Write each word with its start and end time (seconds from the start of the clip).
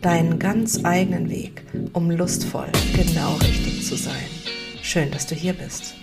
deinen 0.00 0.38
ganz 0.38 0.84
eigenen 0.84 1.28
Weg, 1.28 1.64
um 1.92 2.10
lustvoll 2.10 2.70
genau 2.94 3.34
richtig 3.36 3.86
zu 3.86 3.96
sein. 3.96 4.28
Schön, 4.82 5.10
dass 5.10 5.26
du 5.26 5.34
hier 5.34 5.52
bist. 5.52 5.94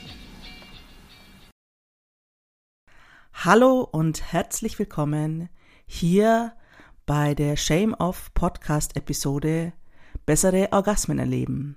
Hallo 3.33 3.81
und 3.91 4.31
herzlich 4.31 4.77
willkommen 4.77 5.49
hier 5.87 6.53
bei 7.05 7.33
der 7.33 7.55
Shame 7.55 7.95
Off 7.95 8.33
Podcast 8.33 8.95
Episode 8.95 9.73
Bessere 10.25 10.69
Orgasmen 10.71 11.17
erleben. 11.17 11.75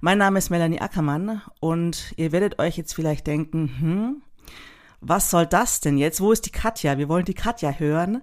Mein 0.00 0.18
Name 0.18 0.38
ist 0.38 0.50
Melanie 0.50 0.80
Ackermann 0.80 1.42
und 1.60 2.12
ihr 2.16 2.32
werdet 2.32 2.58
euch 2.58 2.76
jetzt 2.76 2.94
vielleicht 2.94 3.26
denken, 3.26 3.70
hm, 3.78 4.22
was 5.00 5.30
soll 5.30 5.46
das 5.46 5.80
denn 5.80 5.98
jetzt? 5.98 6.20
Wo 6.20 6.32
ist 6.32 6.46
die 6.46 6.50
Katja? 6.50 6.96
Wir 6.96 7.08
wollen 7.08 7.24
die 7.24 7.34
Katja 7.34 7.72
hören. 7.72 8.22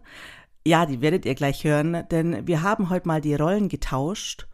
Ja, 0.69 0.85
die 0.85 1.01
werdet 1.01 1.25
ihr 1.25 1.33
gleich 1.33 1.63
hören, 1.63 2.03
denn 2.11 2.45
wir 2.45 2.61
haben 2.61 2.91
heute 2.91 3.07
mal 3.07 3.21
die 3.21 3.33
Rollen 3.33 3.69
getauscht 3.69 4.47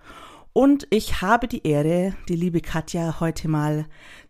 und 0.53 0.88
ich 0.89 1.21
habe 1.21 1.49
die 1.49 1.67
Ehre, 1.67 2.15
die 2.29 2.38
liebe 2.38 2.61
Katja 2.61 3.19
heute 3.19 3.49
mal 3.49 3.85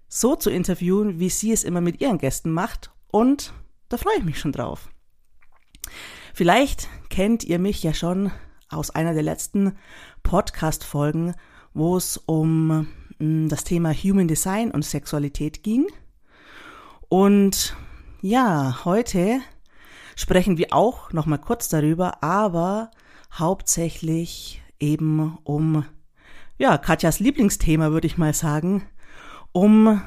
so 0.07 0.35
zu 0.35 0.49
interviewen, 0.49 1.19
wie 1.19 1.29
sie 1.29 1.51
es 1.51 1.63
immer 1.63 1.81
mit 1.81 2.01
ihren 2.01 2.17
Gästen 2.17 2.51
macht 2.51 2.89
und 3.11 3.53
da 3.87 3.97
freue 3.97 4.17
ich 4.17 4.23
mich 4.23 4.39
schon 4.39 4.51
drauf. 4.51 4.89
Vielleicht 6.33 6.89
kennt 7.09 7.43
ihr 7.43 7.59
mich 7.59 7.83
ja 7.83 7.93
schon 7.93 8.31
aus 8.67 8.89
einer 8.89 9.13
der 9.13 9.21
letzten 9.21 9.77
Podcast-Folgen, 10.23 11.35
wo 11.75 11.97
es 11.97 12.17
um 12.17 12.87
mm, 13.19 13.47
das 13.47 13.63
Thema 13.63 13.93
Human 13.93 14.27
Design 14.27 14.71
und 14.71 14.83
Sexualität 14.85 15.61
ging. 15.61 15.85
Und 17.09 17.75
ja, 18.21 18.83
heute 18.85 19.39
sprechen 20.15 20.57
wir 20.57 20.73
auch 20.73 21.11
noch 21.11 21.25
mal 21.25 21.37
kurz 21.37 21.69
darüber, 21.69 22.23
aber 22.23 22.91
hauptsächlich 23.33 24.61
eben 24.79 25.37
um 25.43 25.85
ja, 26.57 26.77
Katjas 26.77 27.19
Lieblingsthema, 27.19 27.91
würde 27.91 28.07
ich 28.07 28.17
mal 28.17 28.33
sagen, 28.33 28.87
um 29.51 30.01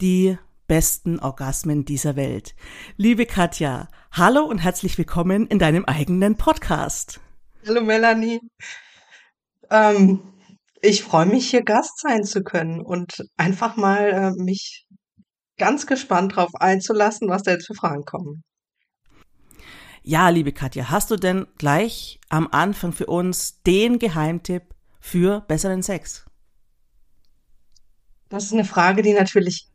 die 0.00 0.38
besten 0.66 1.18
Orgasmen 1.18 1.84
dieser 1.84 2.16
Welt. 2.16 2.54
Liebe 2.96 3.26
Katja, 3.26 3.88
hallo 4.10 4.44
und 4.44 4.58
herzlich 4.58 4.96
willkommen 4.96 5.46
in 5.48 5.58
deinem 5.58 5.84
eigenen 5.84 6.36
Podcast. 6.36 7.20
Hallo 7.66 7.82
Melanie. 7.82 8.40
Ähm, 9.70 10.32
ich 10.80 11.02
freue 11.02 11.26
mich, 11.26 11.50
hier 11.50 11.62
Gast 11.62 12.00
sein 12.00 12.24
zu 12.24 12.42
können 12.42 12.80
und 12.80 13.22
einfach 13.36 13.76
mal 13.76 14.08
äh, 14.08 14.42
mich 14.42 14.86
ganz 15.58 15.86
gespannt 15.86 16.32
darauf 16.36 16.54
einzulassen, 16.54 17.28
was 17.28 17.42
da 17.42 17.52
jetzt 17.52 17.66
für 17.66 17.74
Fragen 17.74 18.04
kommen. 18.04 18.42
Ja, 20.04 20.30
liebe 20.30 20.52
Katja, 20.52 20.90
hast 20.90 21.12
du 21.12 21.16
denn 21.16 21.46
gleich 21.58 22.18
am 22.28 22.48
Anfang 22.50 22.92
für 22.92 23.06
uns 23.06 23.62
den 23.62 24.00
Geheimtipp 24.00 24.74
für 24.98 25.42
besseren 25.42 25.84
Sex? 25.84 26.24
Das 28.28 28.44
ist 28.44 28.52
eine 28.52 28.64
Frage, 28.64 29.02
die 29.02 29.12
natürlich 29.12 29.68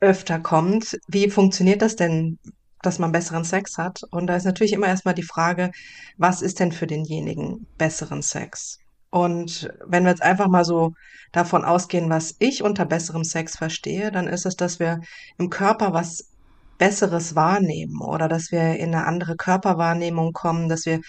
öfter 0.00 0.40
kommt. 0.40 0.98
Wie 1.08 1.30
funktioniert 1.30 1.80
das 1.80 1.96
denn, 1.96 2.38
dass 2.82 2.98
man 2.98 3.12
besseren 3.12 3.44
Sex 3.44 3.78
hat? 3.78 4.02
Und 4.10 4.26
da 4.26 4.36
ist 4.36 4.44
natürlich 4.44 4.74
immer 4.74 4.88
erstmal 4.88 5.14
die 5.14 5.22
Frage, 5.22 5.70
was 6.18 6.42
ist 6.42 6.60
denn 6.60 6.72
für 6.72 6.86
denjenigen 6.86 7.66
besseren 7.78 8.20
Sex? 8.20 8.78
Und 9.08 9.72
wenn 9.86 10.04
wir 10.04 10.10
jetzt 10.10 10.22
einfach 10.22 10.48
mal 10.48 10.66
so 10.66 10.92
davon 11.32 11.64
ausgehen, 11.64 12.10
was 12.10 12.34
ich 12.40 12.62
unter 12.62 12.84
besserem 12.84 13.24
Sex 13.24 13.56
verstehe, 13.56 14.10
dann 14.10 14.26
ist 14.26 14.44
es, 14.44 14.56
dass 14.56 14.80
wir 14.80 15.00
im 15.38 15.48
Körper 15.48 15.94
was 15.94 16.31
Besseres 16.78 17.34
wahrnehmen 17.34 18.00
oder 18.00 18.28
dass 18.28 18.50
wir 18.50 18.76
in 18.76 18.94
eine 18.94 19.06
andere 19.06 19.36
Körperwahrnehmung 19.36 20.32
kommen, 20.32 20.68
dass 20.68 20.86
wir 20.86 21.00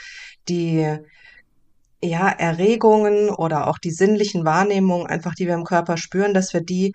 die 0.47 0.97
ja, 2.03 2.29
Erregungen 2.29 3.29
oder 3.29 3.67
auch 3.67 3.77
die 3.77 3.91
sinnlichen 3.91 4.45
Wahrnehmungen 4.45 5.07
einfach, 5.07 5.35
die 5.35 5.47
wir 5.47 5.53
im 5.53 5.63
Körper 5.63 5.97
spüren, 5.97 6.33
dass 6.33 6.53
wir 6.53 6.61
die 6.61 6.93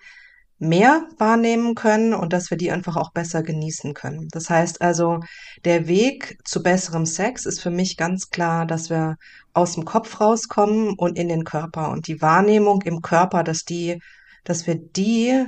mehr 0.59 1.07
wahrnehmen 1.17 1.73
können 1.73 2.13
und 2.13 2.33
dass 2.33 2.49
wir 2.51 2.57
die 2.57 2.71
einfach 2.71 2.97
auch 2.97 3.11
besser 3.11 3.43
genießen 3.43 3.93
können. 3.93 4.27
Das 4.31 4.49
heißt 4.49 4.81
also, 4.81 5.21
der 5.63 5.87
Weg 5.87 6.37
zu 6.43 6.61
besserem 6.61 7.05
Sex 7.05 7.45
ist 7.45 7.61
für 7.61 7.71
mich 7.71 7.95
ganz 7.95 8.29
klar, 8.29 8.65
dass 8.65 8.89
wir 8.89 9.15
aus 9.53 9.75
dem 9.75 9.85
Kopf 9.85 10.19
rauskommen 10.19 10.95
und 10.97 11.17
in 11.17 11.29
den 11.29 11.45
Körper 11.45 11.89
und 11.89 12.07
die 12.07 12.21
Wahrnehmung 12.21 12.81
im 12.83 13.01
Körper, 13.01 13.43
dass 13.43 13.63
die, 13.63 14.01
dass 14.43 14.67
wir 14.67 14.75
die 14.75 15.45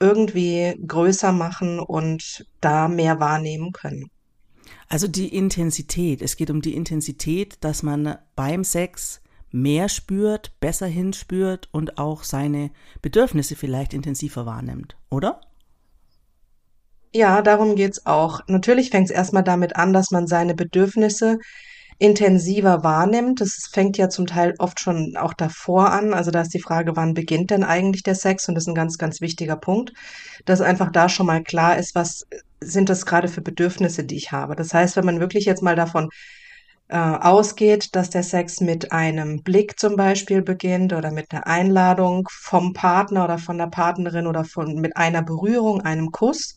irgendwie 0.00 0.74
größer 0.86 1.32
machen 1.32 1.78
und 1.78 2.46
da 2.60 2.88
mehr 2.88 3.20
wahrnehmen 3.20 3.72
können. 3.72 4.10
Also 4.88 5.06
die 5.06 5.28
Intensität. 5.28 6.22
Es 6.22 6.36
geht 6.36 6.50
um 6.50 6.62
die 6.62 6.74
Intensität, 6.74 7.58
dass 7.60 7.82
man 7.82 8.16
beim 8.34 8.64
Sex 8.64 9.20
mehr 9.52 9.88
spürt, 9.88 10.58
besser 10.60 10.86
hinspürt 10.86 11.68
und 11.72 11.98
auch 11.98 12.24
seine 12.24 12.70
Bedürfnisse 13.02 13.56
vielleicht 13.56 13.94
intensiver 13.94 14.46
wahrnimmt, 14.46 14.96
oder? 15.10 15.40
Ja, 17.12 17.42
darum 17.42 17.74
geht's 17.74 18.06
auch. 18.06 18.40
Natürlich 18.46 18.90
fängt 18.90 19.10
es 19.10 19.14
erstmal 19.14 19.42
damit 19.42 19.76
an, 19.76 19.92
dass 19.92 20.12
man 20.12 20.26
seine 20.28 20.54
Bedürfnisse 20.54 21.38
intensiver 22.00 22.82
wahrnimmt. 22.82 23.42
Das 23.42 23.68
fängt 23.70 23.98
ja 23.98 24.08
zum 24.08 24.26
Teil 24.26 24.54
oft 24.58 24.80
schon 24.80 25.16
auch 25.16 25.34
davor 25.34 25.92
an. 25.92 26.14
Also 26.14 26.30
da 26.30 26.40
ist 26.40 26.54
die 26.54 26.60
Frage, 26.60 26.96
wann 26.96 27.12
beginnt 27.14 27.50
denn 27.50 27.62
eigentlich 27.62 28.02
der 28.02 28.14
Sex? 28.14 28.48
Und 28.48 28.54
das 28.54 28.64
ist 28.64 28.68
ein 28.68 28.74
ganz, 28.74 28.96
ganz 28.96 29.20
wichtiger 29.20 29.56
Punkt, 29.56 29.92
dass 30.46 30.62
einfach 30.62 30.90
da 30.90 31.10
schon 31.10 31.26
mal 31.26 31.42
klar 31.42 31.78
ist, 31.78 31.94
was 31.94 32.26
sind 32.60 32.88
das 32.88 33.04
gerade 33.04 33.28
für 33.28 33.42
Bedürfnisse, 33.42 34.04
die 34.04 34.16
ich 34.16 34.32
habe. 34.32 34.56
Das 34.56 34.72
heißt, 34.72 34.96
wenn 34.96 35.04
man 35.04 35.20
wirklich 35.20 35.44
jetzt 35.44 35.62
mal 35.62 35.76
davon 35.76 36.08
äh, 36.88 36.96
ausgeht, 36.96 37.94
dass 37.94 38.08
der 38.08 38.22
Sex 38.22 38.62
mit 38.62 38.92
einem 38.92 39.42
Blick 39.42 39.78
zum 39.78 39.96
Beispiel 39.96 40.40
beginnt 40.40 40.94
oder 40.94 41.10
mit 41.10 41.30
einer 41.32 41.46
Einladung 41.46 42.28
vom 42.32 42.72
Partner 42.72 43.24
oder 43.24 43.36
von 43.36 43.58
der 43.58 43.66
Partnerin 43.66 44.26
oder 44.26 44.46
von, 44.46 44.74
mit 44.76 44.96
einer 44.96 45.22
Berührung, 45.22 45.82
einem 45.82 46.12
Kuss, 46.12 46.56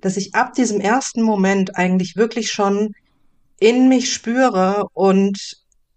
dass 0.00 0.16
ich 0.16 0.34
ab 0.34 0.54
diesem 0.54 0.80
ersten 0.80 1.20
Moment 1.20 1.76
eigentlich 1.76 2.16
wirklich 2.16 2.50
schon 2.50 2.94
in 3.60 3.88
mich 3.88 4.12
spüre 4.12 4.86
und 4.92 5.56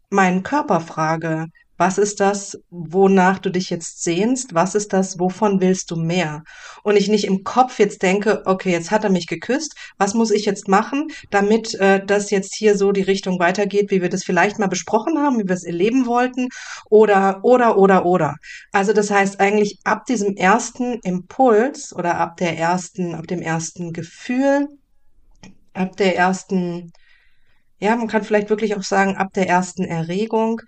meinen 0.10 0.44
Körper 0.44 0.82
frage, 0.82 1.48
was 1.82 1.98
ist 1.98 2.20
das, 2.20 2.60
wonach 2.70 3.40
du 3.40 3.50
dich 3.50 3.72
jetzt 3.72 4.04
sehnst? 4.04 4.54
Was 4.54 4.76
ist 4.76 4.94
das, 4.94 5.18
wovon 5.18 5.62
willst 5.62 5.90
du 5.90 5.96
mehr? 5.96 6.44
Und 6.84 6.96
ich 6.96 7.10
nicht 7.10 7.26
im 7.26 7.44
Kopf 7.44 7.80
jetzt 7.80 8.04
denke, 8.04 8.44
okay, 8.46 8.72
jetzt 8.72 8.92
hat 8.92 9.04
er 9.04 9.10
mich 9.10 9.26
geküsst, 9.26 9.74
was 9.98 10.14
muss 10.14 10.30
ich 10.30 10.46
jetzt 10.46 10.68
machen, 10.68 11.08
damit 11.32 11.74
äh, 11.80 12.06
das 12.06 12.30
jetzt 12.30 12.54
hier 12.54 12.78
so 12.78 12.92
die 12.92 13.02
Richtung 13.02 13.40
weitergeht, 13.40 13.90
wie 13.90 14.04
wir 14.04 14.10
das 14.10 14.24
vielleicht 14.24 14.60
mal 14.60 14.68
besprochen 14.68 15.18
haben, 15.18 15.40
wie 15.40 15.48
wir 15.48 15.56
es 15.56 15.64
erleben 15.64 16.06
wollten, 16.06 16.50
oder, 16.92 17.40
oder, 17.42 17.80
oder, 17.80 18.06
oder. 18.06 18.36
Also 18.72 18.94
das 18.94 19.10
heißt 19.10 19.40
eigentlich 19.40 19.80
ab 19.84 20.06
diesem 20.06 20.36
ersten 20.36 21.00
Impuls 21.00 21.96
oder 21.96 22.20
ab 22.20 22.38
der 22.38 22.60
ersten, 22.60 23.16
ab 23.16 23.26
dem 23.26 23.42
ersten 23.42 23.92
Gefühl, 23.92 24.68
ab 25.74 25.98
der 25.98 26.16
ersten 26.16 26.92
ja, 27.82 27.96
man 27.96 28.08
kann 28.08 28.24
vielleicht 28.24 28.50
wirklich 28.50 28.76
auch 28.76 28.84
sagen, 28.84 29.18
ab 29.18 29.34
der 29.34 29.50
ersten 29.50 29.84
Erregung 29.84 30.62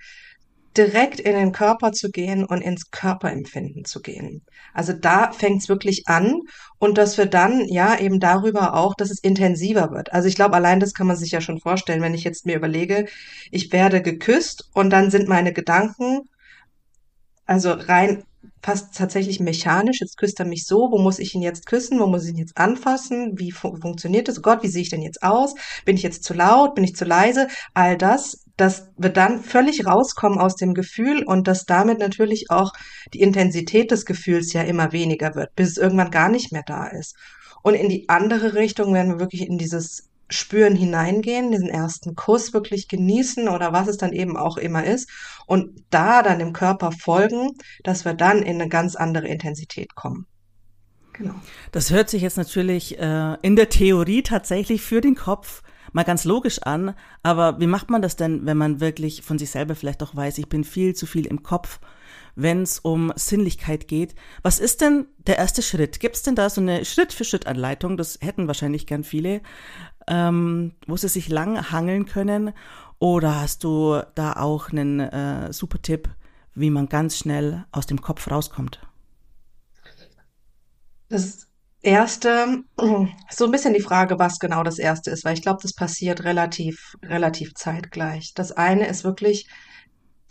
direkt 0.75 1.19
in 1.19 1.35
den 1.35 1.51
Körper 1.51 1.91
zu 1.91 2.09
gehen 2.09 2.43
und 2.45 2.61
ins 2.61 2.89
Körperempfinden 2.89 3.85
zu 3.85 4.01
gehen. 4.01 4.41
Also 4.73 4.91
da 4.91 5.31
fängt 5.31 5.61
es 5.61 5.69
wirklich 5.69 6.07
an 6.07 6.41
und 6.79 6.97
dass 6.97 7.17
wir 7.19 7.27
dann 7.27 7.67
ja 7.67 7.99
eben 7.99 8.19
darüber 8.19 8.73
auch, 8.73 8.95
dass 8.95 9.11
es 9.11 9.19
intensiver 9.19 9.91
wird. 9.91 10.11
Also 10.11 10.27
ich 10.27 10.35
glaube, 10.35 10.55
allein 10.55 10.79
das 10.79 10.95
kann 10.95 11.05
man 11.05 11.15
sich 11.15 11.31
ja 11.31 11.41
schon 11.41 11.59
vorstellen, 11.59 12.01
wenn 12.01 12.15
ich 12.15 12.23
jetzt 12.23 12.47
mir 12.47 12.55
überlege, 12.55 13.05
ich 13.51 13.71
werde 13.71 14.01
geküsst 14.01 14.69
und 14.73 14.89
dann 14.89 15.11
sind 15.11 15.27
meine 15.27 15.53
Gedanken 15.53 16.21
also 17.45 17.71
rein 17.73 18.23
fast 18.63 18.95
tatsächlich 18.95 19.39
mechanisch. 19.39 19.99
Jetzt 19.99 20.17
küsst 20.17 20.39
er 20.39 20.45
mich 20.45 20.65
so. 20.65 20.89
Wo 20.91 20.97
muss 20.97 21.19
ich 21.19 21.35
ihn 21.35 21.41
jetzt 21.41 21.65
küssen? 21.65 21.99
Wo 21.99 22.07
muss 22.07 22.23
ich 22.23 22.31
ihn 22.31 22.37
jetzt 22.37 22.57
anfassen? 22.57 23.33
Wie 23.37 23.51
fu 23.51 23.75
funktioniert 23.75 24.27
das? 24.27 24.39
Oh 24.39 24.41
Gott, 24.41 24.63
wie 24.63 24.69
sehe 24.69 24.81
ich 24.81 24.89
denn 24.89 25.01
jetzt 25.01 25.21
aus? 25.21 25.53
Bin 25.85 25.97
ich 25.97 26.03
jetzt 26.03 26.23
zu 26.23 26.33
laut? 26.33 26.73
Bin 26.73 26.83
ich 26.83 26.95
zu 26.95 27.05
leise? 27.05 27.47
All 27.73 27.97
das, 27.97 28.45
das 28.55 28.87
wird 28.97 29.17
dann 29.17 29.41
völlig 29.41 29.85
rauskommen 29.85 30.39
aus 30.39 30.55
dem 30.55 30.73
Gefühl 30.73 31.23
und 31.23 31.47
dass 31.47 31.65
damit 31.65 31.99
natürlich 31.99 32.45
auch 32.49 32.71
die 33.13 33.21
Intensität 33.21 33.91
des 33.91 34.05
Gefühls 34.05 34.53
ja 34.53 34.61
immer 34.61 34.93
weniger 34.93 35.35
wird, 35.35 35.53
bis 35.55 35.71
es 35.71 35.77
irgendwann 35.77 36.11
gar 36.11 36.29
nicht 36.29 36.51
mehr 36.53 36.63
da 36.65 36.87
ist. 36.87 37.15
Und 37.63 37.75
in 37.75 37.89
die 37.89 38.07
andere 38.09 38.53
Richtung 38.53 38.93
werden 38.93 39.13
wir 39.13 39.19
wirklich 39.19 39.47
in 39.47 39.57
dieses 39.57 40.09
Spüren 40.33 40.75
hineingehen, 40.75 41.51
diesen 41.51 41.69
ersten 41.69 42.15
Kuss 42.15 42.53
wirklich 42.53 42.87
genießen 42.87 43.47
oder 43.47 43.73
was 43.73 43.87
es 43.87 43.97
dann 43.97 44.13
eben 44.13 44.37
auch 44.37 44.57
immer 44.57 44.83
ist 44.83 45.09
und 45.45 45.83
da 45.89 46.23
dann 46.23 46.39
dem 46.39 46.53
Körper 46.53 46.91
folgen, 46.91 47.51
dass 47.83 48.05
wir 48.05 48.13
dann 48.13 48.41
in 48.41 48.59
eine 48.61 48.69
ganz 48.69 48.95
andere 48.95 49.27
Intensität 49.27 49.95
kommen. 49.95 50.27
Genau. 51.13 51.35
Das 51.71 51.91
hört 51.91 52.09
sich 52.09 52.23
jetzt 52.23 52.37
natürlich 52.37 52.97
äh, 52.99 53.37
in 53.41 53.55
der 53.55 53.69
Theorie 53.69 54.23
tatsächlich 54.23 54.81
für 54.81 54.99
den 54.99 55.15
Kopf 55.15 55.61
mal 55.91 56.03
ganz 56.03 56.25
logisch 56.25 56.59
an, 56.63 56.95
aber 57.21 57.59
wie 57.59 57.67
macht 57.67 57.91
man 57.91 58.01
das 58.01 58.15
denn, 58.15 58.45
wenn 58.47 58.57
man 58.57 58.79
wirklich 58.79 59.21
von 59.21 59.37
sich 59.37 59.51
selber 59.51 59.75
vielleicht 59.75 60.01
auch 60.01 60.15
weiß, 60.15 60.39
ich 60.39 60.49
bin 60.49 60.63
viel 60.63 60.95
zu 60.95 61.05
viel 61.05 61.27
im 61.27 61.43
Kopf, 61.43 61.79
wenn 62.35 62.63
es 62.63 62.79
um 62.79 63.13
Sinnlichkeit 63.15 63.87
geht. 63.87 64.15
Was 64.41 64.59
ist 64.59 64.81
denn 64.81 65.05
der 65.17 65.37
erste 65.37 65.61
Schritt? 65.61 65.99
Gibt 65.99 66.15
es 66.15 66.23
denn 66.23 66.35
da 66.35 66.49
so 66.49 66.61
eine 66.61 66.83
Schritt-für-Schritt-Anleitung? 66.83 67.95
Das 67.95 68.17
hätten 68.21 68.47
wahrscheinlich 68.47 68.87
gern 68.87 69.03
viele, 69.03 69.41
ähm, 70.07 70.73
wo 70.87 70.97
sie 70.97 71.09
sich 71.09 71.29
lang 71.29 71.71
hangeln 71.71 72.05
können. 72.05 72.53
Oder 72.99 73.41
hast 73.41 73.63
du 73.63 74.01
da 74.15 74.33
auch 74.33 74.69
einen 74.69 74.99
äh, 74.99 75.51
super 75.51 75.81
Tipp, 75.81 76.09
wie 76.55 76.69
man 76.69 76.87
ganz 76.87 77.17
schnell 77.17 77.65
aus 77.71 77.85
dem 77.85 78.01
Kopf 78.01 78.29
rauskommt? 78.29 78.79
Das 81.09 81.47
erste, 81.81 82.63
so 83.29 83.45
ein 83.45 83.51
bisschen 83.51 83.73
die 83.73 83.81
Frage, 83.81 84.17
was 84.19 84.39
genau 84.39 84.63
das 84.63 84.79
erste 84.79 85.11
ist, 85.11 85.25
weil 85.25 85.35
ich 85.35 85.41
glaube, 85.41 85.59
das 85.61 85.73
passiert 85.73 86.23
relativ, 86.23 86.95
relativ 87.03 87.53
zeitgleich. 87.55 88.33
Das 88.33 88.51
eine 88.51 88.87
ist 88.87 89.03
wirklich 89.03 89.47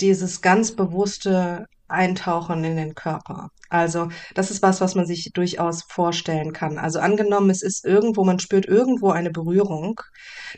dieses 0.00 0.40
ganz 0.40 0.72
bewusste 0.72 1.66
Eintauchen 1.88 2.64
in 2.64 2.76
den 2.76 2.94
Körper. 2.94 3.50
Also, 3.72 4.10
das 4.34 4.50
ist 4.50 4.60
was, 4.60 4.82
was 4.82 4.94
man 4.94 5.06
sich 5.06 5.30
durchaus 5.32 5.82
vorstellen 5.84 6.52
kann. 6.52 6.76
Also 6.76 6.98
angenommen, 6.98 7.48
es 7.48 7.62
ist 7.62 7.86
irgendwo, 7.86 8.22
man 8.22 8.38
spürt 8.38 8.66
irgendwo 8.66 9.10
eine 9.12 9.30
Berührung, 9.30 9.98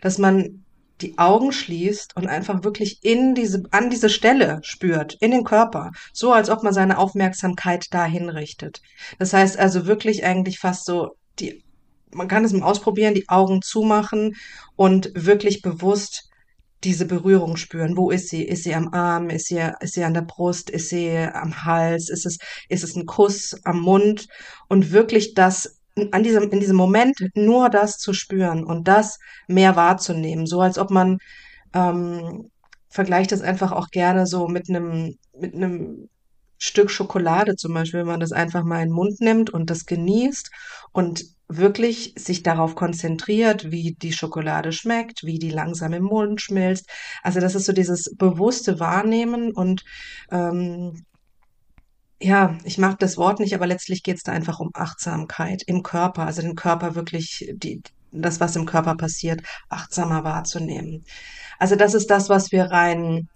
dass 0.03 0.19
man 0.19 0.65
die 1.01 1.17
Augen 1.17 1.53
schließt 1.53 2.17
und 2.17 2.27
einfach 2.27 2.65
wirklich 2.65 3.05
in 3.05 3.37
diese, 3.37 3.63
an 3.71 3.89
diese 3.89 4.09
Stelle 4.09 4.59
spürt, 4.63 5.17
in 5.21 5.31
den 5.31 5.45
Körper. 5.45 5.93
So, 6.13 6.33
als 6.33 6.51
ob 6.51 6.65
man 6.65 6.73
seine 6.75 6.99
Aufmerksamkeit 6.99 7.87
dahin 7.93 8.29
richtet. 8.29 8.81
Das 9.21 9.33
heißt 9.33 9.61
also 9.61 9.87
wirklich 9.87 10.25
eigentlich 10.25 10.59
fast 10.59 10.85
so 10.85 11.17
die, 11.39 11.63
man 12.11 12.27
kann 12.27 12.45
es 12.45 12.53
mal 12.53 12.67
ausprobieren, 12.67 13.15
die 13.15 13.29
Augen 13.29 13.63
zumachen 13.63 14.35
und 14.75 15.13
wirklich 15.15 15.63
bewusst 15.63 16.31
diese 16.85 17.07
Berührung 17.07 17.57
spüren. 17.57 17.97
Wo 17.97 18.11
ist 18.11 18.29
sie? 18.29 18.45
Ist 18.45 18.65
sie 18.65 18.75
am 18.75 18.93
Arm? 18.93 19.31
Ist 19.31 19.47
sie, 19.47 19.61
ist 19.81 19.95
sie 19.95 20.05
an 20.05 20.15
der 20.15 20.23
Brust? 20.23 20.71
Ist 20.71 20.89
sie 20.91 21.17
am 21.17 21.65
Hals? 21.65 22.11
Ist 22.11 22.27
es, 22.27 22.39
ist 22.69 22.85
es 22.85 22.97
ein 22.97 23.07
Kuss 23.07 23.57
am 23.65 23.81
Mund? 23.81 24.29
Und 24.69 24.93
wirklich 24.93 25.35
das 25.35 25.81
an 26.11 26.23
diesem, 26.23 26.51
in 26.51 26.61
diesem 26.61 26.77
Moment 26.77 27.17
nur 27.35 27.71
das 27.71 27.99
zu 27.99 28.13
spüren 28.13 28.65
und 28.65 28.89
das 28.89 29.19
mehr 29.47 29.77
wahrzunehmen, 29.77 30.47
so 30.47 30.61
als 30.61 30.77
ob 30.79 30.91
man 30.91 31.19
ähm, 31.73 32.51
vergleicht 32.89 33.33
das 33.33 33.43
einfach 33.43 33.73
auch 33.73 33.89
gerne 33.91 34.27
so 34.27 34.49
mit 34.49 34.69
einem 34.69 35.17
mit 35.39 35.55
einem 35.55 36.09
Stück 36.65 36.91
Schokolade 36.91 37.57
zum 37.57 37.75
Beispiel, 37.75 38.01
wenn 38.01 38.07
man 38.07 38.21
das 38.21 38.33
einfach 38.33 38.65
mal 38.65 38.83
in 38.83 38.89
den 38.89 38.95
Mund 38.95 39.21
nimmt 39.21 39.51
und 39.51 39.69
das 39.71 39.85
genießt 39.85 40.51
und 40.93 41.25
wirklich 41.47 42.15
sich 42.17 42.43
darauf 42.43 42.75
konzentriert, 42.75 43.71
wie 43.71 43.95
die 44.01 44.15
Schokolade 44.15 44.73
schmeckt, 44.73 45.25
wie 45.25 45.39
die 45.39 45.51
langsam 45.51 45.93
im 45.93 46.05
Mund 46.05 46.41
schmilzt. 46.41 46.89
Also 47.23 47.39
das 47.39 47.55
ist 47.55 47.67
so 47.67 47.73
dieses 47.73 48.15
bewusste 48.17 48.81
Wahrnehmen 48.81 49.53
und 49.53 49.85
ähm, 50.31 51.05
ja, 52.21 52.57
ich 52.65 52.79
mag 52.79 52.99
das 52.99 53.19
Wort 53.19 53.41
nicht, 53.41 53.55
aber 53.55 53.67
letztlich 53.67 54.03
geht 54.03 54.17
es 54.17 54.23
da 54.23 54.33
einfach 54.33 54.59
um 54.59 54.71
Achtsamkeit 54.73 55.63
im 55.67 55.83
Körper, 55.83 56.25
also 56.25 56.41
den 56.41 56.55
Körper 56.55 56.95
wirklich, 56.95 57.53
die, 57.55 57.83
das, 58.11 58.41
was 58.41 58.57
im 58.57 58.65
Körper 58.65 58.95
passiert, 58.97 59.43
achtsamer 59.69 60.25
wahrzunehmen. 60.25 61.05
Also 61.59 61.77
das 61.77 61.93
ist 61.93 62.11
das, 62.11 62.31
was 62.31 62.53
wir 62.53 62.65
rein 62.65 63.29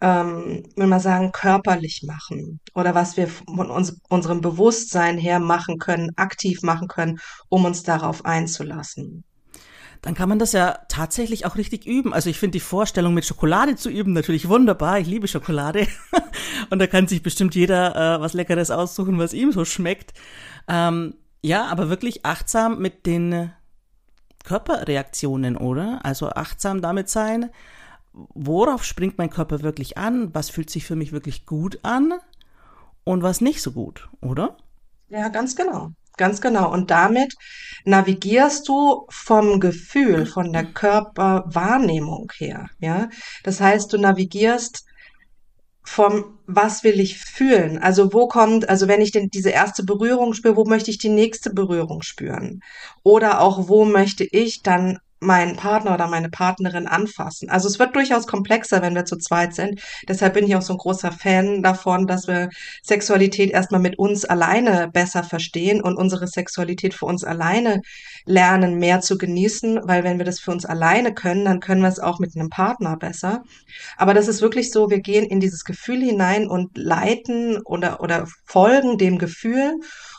ähm, 0.00 0.64
will 0.76 0.86
man 0.86 1.00
sagen, 1.00 1.32
körperlich 1.32 2.02
machen 2.06 2.60
oder 2.74 2.94
was 2.94 3.16
wir 3.16 3.28
von 3.28 3.70
uns, 3.70 3.98
unserem 4.08 4.40
Bewusstsein 4.40 5.16
her 5.18 5.40
machen 5.40 5.78
können, 5.78 6.12
aktiv 6.16 6.62
machen 6.62 6.88
können, 6.88 7.18
um 7.48 7.64
uns 7.64 7.82
darauf 7.82 8.24
einzulassen. 8.24 9.24
Dann 10.02 10.14
kann 10.14 10.28
man 10.28 10.38
das 10.38 10.52
ja 10.52 10.78
tatsächlich 10.88 11.46
auch 11.46 11.56
richtig 11.56 11.86
üben. 11.86 12.12
Also 12.12 12.30
ich 12.30 12.38
finde 12.38 12.52
die 12.52 12.60
Vorstellung 12.60 13.14
mit 13.14 13.24
Schokolade 13.24 13.76
zu 13.76 13.90
üben 13.90 14.12
natürlich 14.12 14.48
wunderbar. 14.48 15.00
Ich 15.00 15.06
liebe 15.06 15.26
Schokolade. 15.26 15.88
Und 16.70 16.78
da 16.78 16.86
kann 16.86 17.08
sich 17.08 17.22
bestimmt 17.22 17.54
jeder 17.54 17.96
äh, 17.96 18.20
was 18.20 18.34
Leckeres 18.34 18.70
aussuchen, 18.70 19.18
was 19.18 19.32
ihm 19.32 19.52
so 19.52 19.64
schmeckt. 19.64 20.12
Ähm, 20.68 21.14
ja, 21.42 21.66
aber 21.66 21.88
wirklich 21.88 22.24
achtsam 22.24 22.78
mit 22.78 23.06
den 23.06 23.50
Körperreaktionen, 24.44 25.56
oder? 25.56 26.00
Also 26.04 26.28
achtsam 26.28 26.82
damit 26.82 27.08
sein, 27.08 27.50
worauf 28.34 28.84
springt 28.84 29.18
mein 29.18 29.30
Körper 29.30 29.62
wirklich 29.62 29.98
an, 29.98 30.34
was 30.34 30.50
fühlt 30.50 30.70
sich 30.70 30.86
für 30.86 30.96
mich 30.96 31.12
wirklich 31.12 31.46
gut 31.46 31.78
an 31.82 32.14
und 33.04 33.22
was 33.22 33.40
nicht 33.40 33.62
so 33.62 33.72
gut, 33.72 34.08
oder? 34.20 34.56
Ja, 35.08 35.28
ganz 35.28 35.54
genau. 35.54 35.90
Ganz 36.16 36.40
genau. 36.40 36.72
Und 36.72 36.90
damit 36.90 37.34
navigierst 37.84 38.66
du 38.68 39.06
vom 39.10 39.60
Gefühl, 39.60 40.24
von 40.24 40.52
der 40.52 40.64
Körperwahrnehmung 40.64 42.32
her. 42.38 42.70
Ja, 42.78 43.10
das 43.44 43.60
heißt, 43.60 43.92
du 43.92 43.98
navigierst 43.98 44.84
vom 45.84 46.36
was 46.46 46.84
will 46.84 47.00
ich 47.00 47.18
fühlen? 47.18 47.78
Also 47.78 48.12
wo 48.12 48.28
kommt, 48.28 48.68
also 48.68 48.88
wenn 48.88 49.00
ich 49.00 49.12
denn 49.12 49.28
diese 49.28 49.50
erste 49.50 49.84
Berührung 49.84 50.32
spüre, 50.32 50.56
wo 50.56 50.64
möchte 50.64 50.90
ich 50.90 50.98
die 50.98 51.08
nächste 51.08 51.50
Berührung 51.50 52.02
spüren? 52.02 52.60
Oder 53.02 53.40
auch 53.40 53.68
wo 53.68 53.84
möchte 53.84 54.24
ich 54.24 54.62
dann 54.62 54.98
meinen 55.20 55.56
Partner 55.56 55.94
oder 55.94 56.08
meine 56.08 56.28
Partnerin 56.28 56.86
anfassen. 56.86 57.48
Also 57.48 57.68
es 57.68 57.78
wird 57.78 57.94
durchaus 57.96 58.26
komplexer, 58.26 58.82
wenn 58.82 58.94
wir 58.94 59.04
zu 59.04 59.16
zweit 59.16 59.54
sind. 59.54 59.80
Deshalb 60.08 60.34
bin 60.34 60.46
ich 60.46 60.56
auch 60.56 60.62
so 60.62 60.74
ein 60.74 60.78
großer 60.78 61.12
Fan 61.12 61.62
davon, 61.62 62.06
dass 62.06 62.28
wir 62.28 62.50
Sexualität 62.82 63.50
erstmal 63.50 63.80
mit 63.80 63.98
uns 63.98 64.24
alleine 64.24 64.88
besser 64.92 65.22
verstehen 65.22 65.80
und 65.80 65.96
unsere 65.96 66.26
Sexualität 66.26 66.94
für 66.94 67.06
uns 67.06 67.24
alleine 67.24 67.80
lernen, 68.26 68.78
mehr 68.78 69.00
zu 69.00 69.16
genießen, 69.16 69.80
weil 69.84 70.04
wenn 70.04 70.18
wir 70.18 70.24
das 70.24 70.40
für 70.40 70.50
uns 70.50 70.66
alleine 70.66 71.14
können, 71.14 71.44
dann 71.44 71.60
können 71.60 71.82
wir 71.82 71.88
es 71.88 72.00
auch 72.00 72.18
mit 72.18 72.36
einem 72.36 72.50
Partner 72.50 72.96
besser. 72.96 73.42
Aber 73.96 74.14
das 74.14 74.28
ist 74.28 74.42
wirklich 74.42 74.70
so, 74.70 74.90
wir 74.90 75.00
gehen 75.00 75.24
in 75.24 75.40
dieses 75.40 75.64
Gefühl 75.64 76.02
hinein 76.02 76.46
und 76.46 76.76
leiten 76.76 77.58
oder, 77.64 78.00
oder 78.00 78.26
folgen 78.44 78.98
dem 78.98 79.18
Gefühl. 79.18 79.74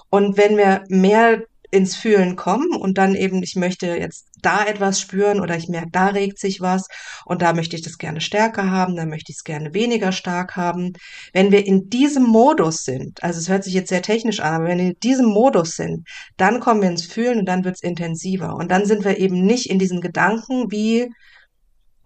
Und 0.09 0.37
wenn 0.37 0.57
wir 0.57 0.83
mehr 0.87 1.43
ins 1.69 1.95
Fühlen 1.95 2.35
kommen 2.35 2.75
und 2.75 2.97
dann 2.97 3.13
eben, 3.15 3.43
ich 3.43 3.55
möchte 3.55 3.87
jetzt 3.87 4.27
da 4.41 4.65
etwas 4.65 5.01
spüren 5.01 5.41
oder 5.41 5.57
ich 5.57 5.67
merke, 5.67 5.89
da 5.91 6.07
regt 6.07 6.39
sich 6.39 6.61
was 6.61 6.87
und 7.25 7.41
da 7.41 7.53
möchte 7.53 7.75
ich 7.75 7.81
das 7.81 7.97
gerne 7.97 8.21
stärker 8.21 8.71
haben, 8.71 8.95
da 8.95 9.05
möchte 9.05 9.31
ich 9.31 9.37
es 9.37 9.43
gerne 9.43 9.73
weniger 9.73 10.11
stark 10.11 10.55
haben. 10.55 10.93
Wenn 11.33 11.51
wir 11.51 11.65
in 11.65 11.89
diesem 11.89 12.23
Modus 12.23 12.83
sind, 12.83 13.21
also 13.21 13.39
es 13.39 13.49
hört 13.49 13.65
sich 13.65 13.73
jetzt 13.73 13.89
sehr 13.89 14.01
technisch 14.01 14.39
an, 14.39 14.53
aber 14.53 14.65
wenn 14.65 14.77
wir 14.77 14.85
in 14.85 14.99
diesem 15.03 15.25
Modus 15.25 15.75
sind, 15.75 16.07
dann 16.37 16.59
kommen 16.59 16.81
wir 16.81 16.89
ins 16.89 17.05
Fühlen 17.05 17.39
und 17.39 17.45
dann 17.45 17.65
wird 17.65 17.75
es 17.75 17.83
intensiver 17.83 18.55
und 18.55 18.71
dann 18.71 18.85
sind 18.85 19.03
wir 19.03 19.17
eben 19.17 19.45
nicht 19.45 19.69
in 19.69 19.79
diesen 19.79 19.99
Gedanken 19.99 20.71
wie, 20.71 21.09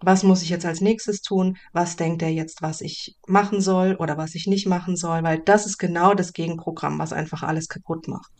was 0.00 0.24
muss 0.24 0.42
ich 0.42 0.48
jetzt 0.48 0.66
als 0.66 0.80
nächstes 0.80 1.22
tun? 1.22 1.56
Was 1.72 1.94
denkt 1.94 2.22
er 2.22 2.30
jetzt, 2.30 2.60
was 2.60 2.80
ich 2.80 3.16
machen 3.28 3.60
soll 3.60 3.94
oder 3.94 4.16
was 4.16 4.34
ich 4.34 4.48
nicht 4.48 4.66
machen 4.66 4.96
soll? 4.96 5.22
Weil 5.22 5.38
das 5.38 5.66
ist 5.66 5.78
genau 5.78 6.14
das 6.14 6.32
Gegenprogramm, 6.32 6.98
was 6.98 7.12
einfach 7.12 7.44
alles 7.44 7.68
kaputt 7.68 8.08
macht. 8.08 8.32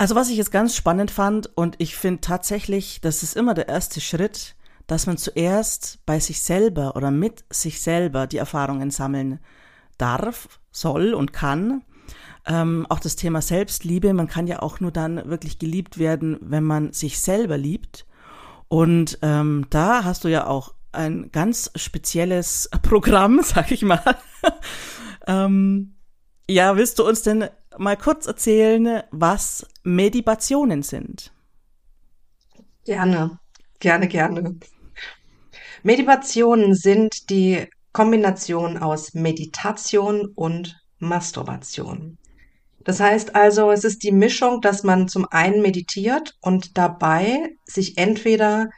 Also 0.00 0.14
was 0.14 0.30
ich 0.30 0.38
jetzt 0.38 0.50
ganz 0.50 0.74
spannend 0.74 1.10
fand 1.10 1.54
und 1.58 1.74
ich 1.76 1.94
finde 1.94 2.22
tatsächlich, 2.22 3.02
das 3.02 3.22
ist 3.22 3.36
immer 3.36 3.52
der 3.52 3.68
erste 3.68 4.00
Schritt, 4.00 4.56
dass 4.86 5.06
man 5.06 5.18
zuerst 5.18 5.98
bei 6.06 6.18
sich 6.18 6.40
selber 6.40 6.96
oder 6.96 7.10
mit 7.10 7.44
sich 7.50 7.82
selber 7.82 8.26
die 8.26 8.38
Erfahrungen 8.38 8.90
sammeln 8.90 9.40
darf, 9.98 10.58
soll 10.72 11.12
und 11.12 11.34
kann. 11.34 11.82
Ähm, 12.46 12.86
auch 12.88 12.98
das 12.98 13.14
Thema 13.16 13.42
Selbstliebe, 13.42 14.14
man 14.14 14.26
kann 14.26 14.46
ja 14.46 14.62
auch 14.62 14.80
nur 14.80 14.90
dann 14.90 15.28
wirklich 15.28 15.58
geliebt 15.58 15.98
werden, 15.98 16.38
wenn 16.40 16.64
man 16.64 16.94
sich 16.94 17.20
selber 17.20 17.58
liebt. 17.58 18.06
Und 18.68 19.18
ähm, 19.20 19.66
da 19.68 20.04
hast 20.04 20.24
du 20.24 20.28
ja 20.28 20.46
auch 20.46 20.72
ein 20.92 21.30
ganz 21.30 21.72
spezielles 21.74 22.70
Programm, 22.80 23.40
sag 23.44 23.70
ich 23.70 23.82
mal. 23.82 24.16
ähm, 25.26 25.92
ja, 26.50 26.76
willst 26.76 26.98
du 26.98 27.06
uns 27.06 27.22
denn 27.22 27.48
mal 27.78 27.96
kurz 27.96 28.26
erzählen, 28.26 29.02
was 29.10 29.66
Medibationen 29.84 30.82
sind? 30.82 31.32
Gerne, 32.84 33.38
gerne, 33.78 34.08
gerne. 34.08 34.56
Medibationen 35.82 36.74
sind 36.74 37.30
die 37.30 37.68
Kombination 37.92 38.78
aus 38.78 39.14
Meditation 39.14 40.26
und 40.34 40.76
Masturbation. 40.98 42.18
Das 42.84 42.98
heißt 42.98 43.36
also, 43.36 43.70
es 43.70 43.84
ist 43.84 44.02
die 44.02 44.12
Mischung, 44.12 44.60
dass 44.60 44.82
man 44.82 45.06
zum 45.06 45.26
einen 45.30 45.62
meditiert 45.62 46.36
und 46.40 46.76
dabei 46.76 47.54
sich 47.64 47.96
entweder 47.96 48.70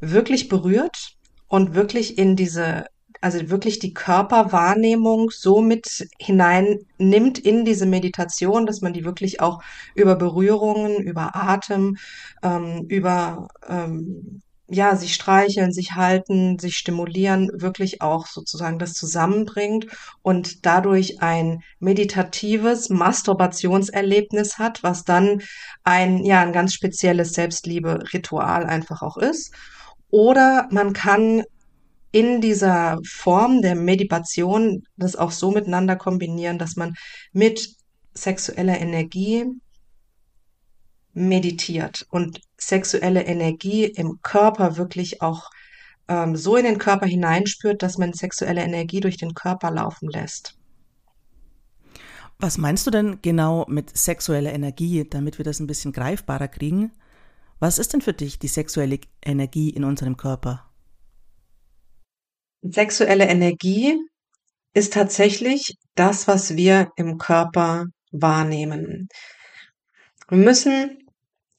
wirklich 0.00 0.48
berührt 0.48 1.14
und 1.46 1.74
wirklich 1.74 2.18
in 2.18 2.36
diese 2.36 2.84
also 3.20 3.50
wirklich 3.50 3.78
die 3.78 3.94
Körperwahrnehmung 3.94 5.30
so 5.30 5.60
mit 5.60 6.06
hineinnimmt 6.18 7.38
in 7.38 7.64
diese 7.64 7.86
Meditation, 7.86 8.66
dass 8.66 8.80
man 8.80 8.92
die 8.92 9.04
wirklich 9.04 9.40
auch 9.40 9.62
über 9.94 10.16
Berührungen, 10.16 11.02
über 11.02 11.34
Atem, 11.34 11.96
ähm, 12.42 12.84
über 12.88 13.48
ähm, 13.68 14.42
ja, 14.70 14.96
sich 14.96 15.14
streicheln, 15.14 15.72
sich 15.72 15.92
halten, 15.92 16.58
sich 16.58 16.76
stimulieren, 16.76 17.50
wirklich 17.54 18.02
auch 18.02 18.26
sozusagen 18.26 18.78
das 18.78 18.92
zusammenbringt 18.92 19.86
und 20.20 20.66
dadurch 20.66 21.22
ein 21.22 21.62
meditatives 21.80 22.90
Masturbationserlebnis 22.90 24.58
hat, 24.58 24.82
was 24.82 25.04
dann 25.04 25.40
ein, 25.84 26.22
ja, 26.22 26.42
ein 26.42 26.52
ganz 26.52 26.74
spezielles 26.74 27.32
Selbstliebe-Ritual 27.32 28.66
einfach 28.66 29.00
auch 29.00 29.16
ist. 29.16 29.54
Oder 30.10 30.68
man 30.70 30.92
kann 30.92 31.44
in 32.10 32.40
dieser 32.40 32.98
Form 33.04 33.62
der 33.62 33.74
Meditation 33.74 34.82
das 34.96 35.16
auch 35.16 35.30
so 35.30 35.50
miteinander 35.50 35.96
kombinieren, 35.96 36.58
dass 36.58 36.76
man 36.76 36.94
mit 37.32 37.76
sexueller 38.14 38.80
Energie 38.80 39.44
meditiert 41.12 42.06
und 42.10 42.40
sexuelle 42.56 43.22
Energie 43.24 43.84
im 43.84 44.20
Körper 44.22 44.76
wirklich 44.76 45.20
auch 45.20 45.50
ähm, 46.08 46.36
so 46.36 46.56
in 46.56 46.64
den 46.64 46.78
Körper 46.78 47.06
hineinspürt, 47.06 47.82
dass 47.82 47.98
man 47.98 48.12
sexuelle 48.12 48.62
Energie 48.62 49.00
durch 49.00 49.16
den 49.16 49.34
Körper 49.34 49.70
laufen 49.70 50.08
lässt. 50.08 50.54
Was 52.38 52.56
meinst 52.56 52.86
du 52.86 52.92
denn 52.92 53.20
genau 53.20 53.66
mit 53.68 53.96
sexueller 53.96 54.52
Energie, 54.52 55.04
damit 55.08 55.38
wir 55.38 55.44
das 55.44 55.58
ein 55.58 55.66
bisschen 55.66 55.92
greifbarer 55.92 56.48
kriegen? 56.48 56.92
Was 57.58 57.78
ist 57.78 57.92
denn 57.92 58.00
für 58.00 58.12
dich 58.12 58.38
die 58.38 58.46
sexuelle 58.46 59.00
Energie 59.24 59.70
in 59.70 59.82
unserem 59.82 60.16
Körper? 60.16 60.67
Sexuelle 62.62 63.26
Energie 63.28 63.96
ist 64.74 64.92
tatsächlich 64.92 65.76
das, 65.94 66.28
was 66.28 66.56
wir 66.56 66.90
im 66.96 67.18
Körper 67.18 67.86
wahrnehmen. 68.12 69.08
Wir 70.28 70.38
müssen 70.38 70.98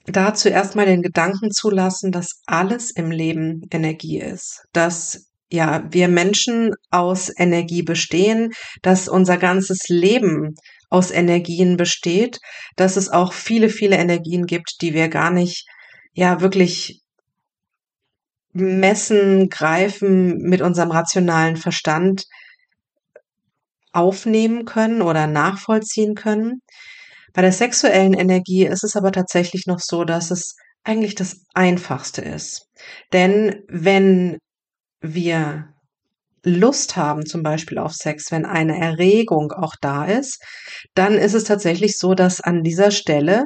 dazu 0.06 0.50
erstmal 0.50 0.86
den 0.86 1.02
Gedanken 1.02 1.52
zulassen, 1.52 2.12
dass 2.12 2.42
alles 2.46 2.92
im 2.92 3.12
Leben 3.12 3.62
Energie 3.72 4.20
ist, 4.20 4.66
dass 4.74 5.30
ja, 5.52 5.84
wir 5.92 6.08
Menschen 6.08 6.72
aus 6.92 7.32
Energie 7.36 7.82
bestehen, 7.82 8.54
dass 8.84 9.08
unser 9.08 9.38
ganzes 9.38 9.88
Leben 9.88 10.56
aus 10.90 11.12
Energien 11.12 11.78
besteht, 11.78 12.40
dass 12.76 12.98
es 12.98 13.10
auch 13.10 13.34
viele, 13.34 13.70
viele 13.70 13.98
Energien 13.98 14.46
gibt, 14.46 14.82
die 14.82 14.94
wir 14.94 15.08
gar 15.08 15.32
nicht, 15.32 15.66
ja, 16.14 16.42
wirklich 16.42 17.02
messen, 18.60 19.50
greifen 19.50 20.38
mit 20.38 20.62
unserem 20.62 20.92
rationalen 20.92 21.58
Verstand 21.58 22.26
aufnehmen 23.92 24.66
können 24.66 25.02
oder 25.02 25.28
nachvollziehen 25.28 26.16
können. 26.16 26.62
Bei 27.34 27.42
der 27.42 27.52
sexuellen 27.52 28.14
Energie 28.14 28.66
ist 28.66 28.84
es 28.84 28.96
aber 28.96 29.12
tatsächlich 29.12 29.66
noch 29.66 29.80
so, 29.80 30.04
dass 30.04 30.32
es 30.32 30.56
eigentlich 30.84 31.16
das 31.16 31.42
Einfachste 31.54 32.22
ist. 32.22 32.68
Denn 33.14 33.64
wenn 33.68 34.38
wir 35.02 35.70
Lust 36.44 36.96
haben, 36.96 37.26
zum 37.26 37.44
Beispiel 37.44 37.78
auf 37.78 37.94
Sex, 37.94 38.32
wenn 38.32 38.46
eine 38.46 38.80
Erregung 38.80 39.52
auch 39.52 39.76
da 39.82 40.06
ist, 40.06 40.42
dann 40.96 41.16
ist 41.16 41.34
es 41.34 41.44
tatsächlich 41.44 41.98
so, 41.98 42.14
dass 42.14 42.40
an 42.42 42.64
dieser 42.64 42.92
Stelle 42.92 43.46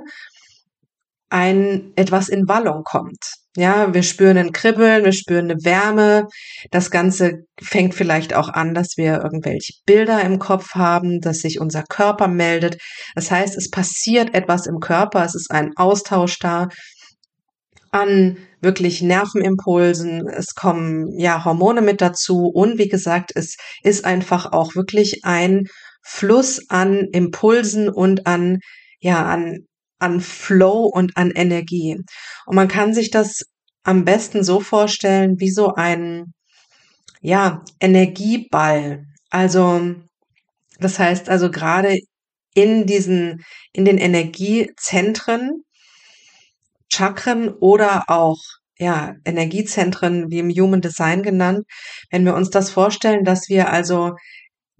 ein 1.34 1.94
etwas 1.96 2.30
in 2.30 2.48
Wallung 2.48 2.84
kommt. 2.84 3.18
Ja, 3.58 3.92
wir 3.92 4.04
spüren 4.04 4.38
ein 4.38 4.52
Kribbeln, 4.52 5.04
wir 5.04 5.14
spüren 5.14 5.50
eine 5.50 5.64
Wärme. 5.64 6.28
Das 6.70 6.92
Ganze 6.92 7.46
fängt 7.60 7.96
vielleicht 7.96 8.36
auch 8.36 8.50
an, 8.50 8.76
dass 8.76 8.98
wir 8.98 9.22
irgendwelche 9.24 9.74
Bilder 9.86 10.22
im 10.22 10.38
Kopf 10.38 10.76
haben, 10.76 11.22
dass 11.22 11.40
sich 11.40 11.60
unser 11.60 11.84
Körper 11.84 12.28
meldet. 12.28 12.78
Das 13.16 13.32
heißt, 13.32 13.58
es 13.58 13.72
passiert 13.72 14.36
etwas 14.36 14.68
im 14.68 14.80
Körper, 14.80 15.26
es 15.26 15.34
ist 15.34 15.50
ein 15.50 15.72
Austausch 15.76 16.38
da 16.38 16.70
an 17.90 18.38
wirklich 18.62 19.02
Nervenimpulsen, 19.02 20.28
es 20.28 20.54
kommen 20.56 21.18
ja 21.18 21.46
Hormone 21.46 21.82
mit 21.82 22.02
dazu 22.02 22.48
und 22.48 22.78
wie 22.78 22.88
gesagt, 22.88 23.32
es 23.36 23.56
ist 23.84 24.06
einfach 24.06 24.52
auch 24.52 24.76
wirklich 24.76 25.22
ein 25.24 25.66
Fluss 26.04 26.70
an 26.70 27.08
Impulsen 27.12 27.90
und 27.90 28.26
an 28.28 28.60
ja 29.00 29.26
an 29.26 29.68
an 30.04 30.22
Flow 30.22 30.86
und 30.86 31.18
an 31.18 31.32
Energie. 31.32 32.00
Und 32.46 32.56
man 32.56 32.68
kann 32.68 32.94
sich 32.94 33.10
das 33.10 33.44
am 33.84 34.06
besten 34.06 34.44
so 34.44 34.60
vorstellen 34.60 35.40
wie 35.40 35.50
so 35.50 35.74
ein, 35.74 36.34
ja, 37.22 37.64
Energieball. 37.80 39.06
Also, 39.30 39.96
das 40.80 41.00
heißt 41.00 41.30
also 41.30 41.50
gerade 41.50 41.98
in 42.54 42.86
diesen, 42.86 43.44
in 43.72 43.86
den 43.86 43.98
Energiezentren, 43.98 45.64
Chakren 46.90 47.50
oder 47.50 48.04
auch 48.10 48.40
ja, 48.78 49.16
Energiezentren 49.26 50.30
wie 50.30 50.40
im 50.40 50.50
Human 50.50 50.82
Design 50.82 51.24
genannt, 51.24 51.66
wenn 52.12 52.26
wir 52.26 52.36
uns 52.36 52.50
das 52.50 52.70
vorstellen, 52.70 53.24
dass 53.24 53.48
wir 53.48 53.72
also 53.72 54.14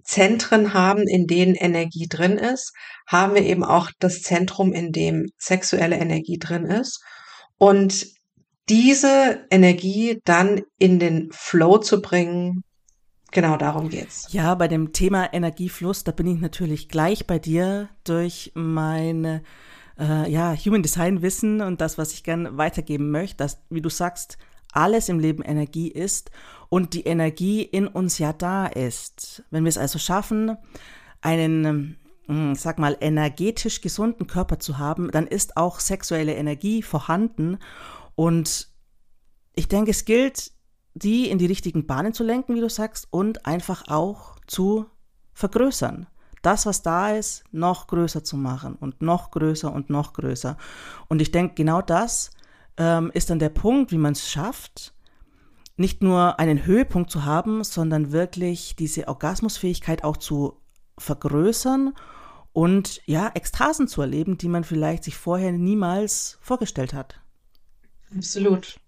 Zentren 0.04 0.74
haben, 0.74 1.08
in 1.08 1.26
denen 1.26 1.54
Energie 1.54 2.06
drin 2.08 2.38
ist, 2.38 2.72
haben 3.06 3.34
wir 3.34 3.42
eben 3.42 3.64
auch 3.64 3.90
das 3.98 4.22
Zentrum, 4.22 4.72
in 4.72 4.92
dem 4.92 5.26
sexuelle 5.38 5.96
Energie 5.96 6.38
drin 6.38 6.64
ist. 6.64 7.02
Und 7.58 8.06
diese 8.68 9.46
Energie 9.50 10.20
dann 10.24 10.62
in 10.78 10.98
den 10.98 11.30
Flow 11.32 11.78
zu 11.78 12.00
bringen, 12.00 12.62
genau 13.30 13.56
darum 13.56 13.88
geht's. 13.88 14.28
Ja, 14.30 14.54
bei 14.54 14.68
dem 14.68 14.92
Thema 14.92 15.32
Energiefluss, 15.32 16.04
da 16.04 16.12
bin 16.12 16.26
ich 16.26 16.40
natürlich 16.40 16.88
gleich 16.88 17.26
bei 17.26 17.38
dir 17.38 17.88
durch 18.04 18.52
meine 18.54 19.42
äh, 19.98 20.30
ja, 20.30 20.54
Human 20.54 20.82
Design 20.82 21.22
Wissen 21.22 21.60
und 21.60 21.80
das, 21.80 21.98
was 21.98 22.12
ich 22.12 22.24
gern 22.24 22.56
weitergeben 22.56 23.10
möchte, 23.10 23.36
dass, 23.36 23.62
wie 23.70 23.82
du 23.82 23.90
sagst, 23.90 24.38
alles 24.72 25.08
im 25.08 25.20
Leben 25.20 25.42
Energie 25.42 25.88
ist 25.88 26.30
und 26.68 26.94
die 26.94 27.04
Energie 27.04 27.62
in 27.62 27.86
uns 27.86 28.18
ja 28.18 28.32
da 28.32 28.66
ist. 28.66 29.42
Wenn 29.50 29.64
wir 29.64 29.68
es 29.68 29.78
also 29.78 29.98
schaffen, 29.98 30.56
einen, 31.20 31.96
hm, 32.26 32.54
sag 32.54 32.78
mal, 32.78 32.96
energetisch 33.00 33.80
gesunden 33.80 34.26
Körper 34.26 34.58
zu 34.58 34.78
haben, 34.78 35.10
dann 35.10 35.26
ist 35.26 35.56
auch 35.56 35.80
sexuelle 35.80 36.34
Energie 36.34 36.82
vorhanden. 36.82 37.58
Und 38.14 38.68
ich 39.54 39.68
denke, 39.68 39.90
es 39.90 40.04
gilt, 40.04 40.52
die 40.94 41.28
in 41.28 41.38
die 41.38 41.46
richtigen 41.46 41.86
Bahnen 41.86 42.14
zu 42.14 42.24
lenken, 42.24 42.54
wie 42.54 42.60
du 42.60 42.70
sagst, 42.70 43.08
und 43.10 43.46
einfach 43.46 43.88
auch 43.88 44.38
zu 44.46 44.86
vergrößern. 45.32 46.06
Das, 46.42 46.66
was 46.66 46.82
da 46.82 47.10
ist, 47.10 47.42
noch 47.52 47.86
größer 47.86 48.22
zu 48.22 48.36
machen 48.36 48.76
und 48.76 49.00
noch 49.02 49.30
größer 49.30 49.72
und 49.72 49.90
noch 49.90 50.12
größer. 50.12 50.56
Und 51.08 51.22
ich 51.22 51.32
denke, 51.32 51.54
genau 51.54 51.80
das 51.80 52.30
ähm, 52.76 53.10
ist 53.14 53.30
dann 53.30 53.38
der 53.38 53.48
Punkt, 53.48 53.92
wie 53.92 53.98
man 53.98 54.12
es 54.12 54.30
schafft, 54.30 54.93
nicht 55.76 56.02
nur 56.02 56.38
einen 56.38 56.66
Höhepunkt 56.66 57.10
zu 57.10 57.24
haben, 57.24 57.64
sondern 57.64 58.12
wirklich 58.12 58.76
diese 58.76 59.08
Orgasmusfähigkeit 59.08 60.04
auch 60.04 60.16
zu 60.16 60.60
vergrößern 60.98 61.94
und 62.52 63.02
ja, 63.06 63.32
Ekstasen 63.34 63.88
zu 63.88 64.00
erleben, 64.00 64.38
die 64.38 64.48
man 64.48 64.62
vielleicht 64.62 65.04
sich 65.04 65.16
vorher 65.16 65.50
niemals 65.50 66.38
vorgestellt 66.40 66.94
hat. 66.94 67.20
Absolut. 68.16 68.78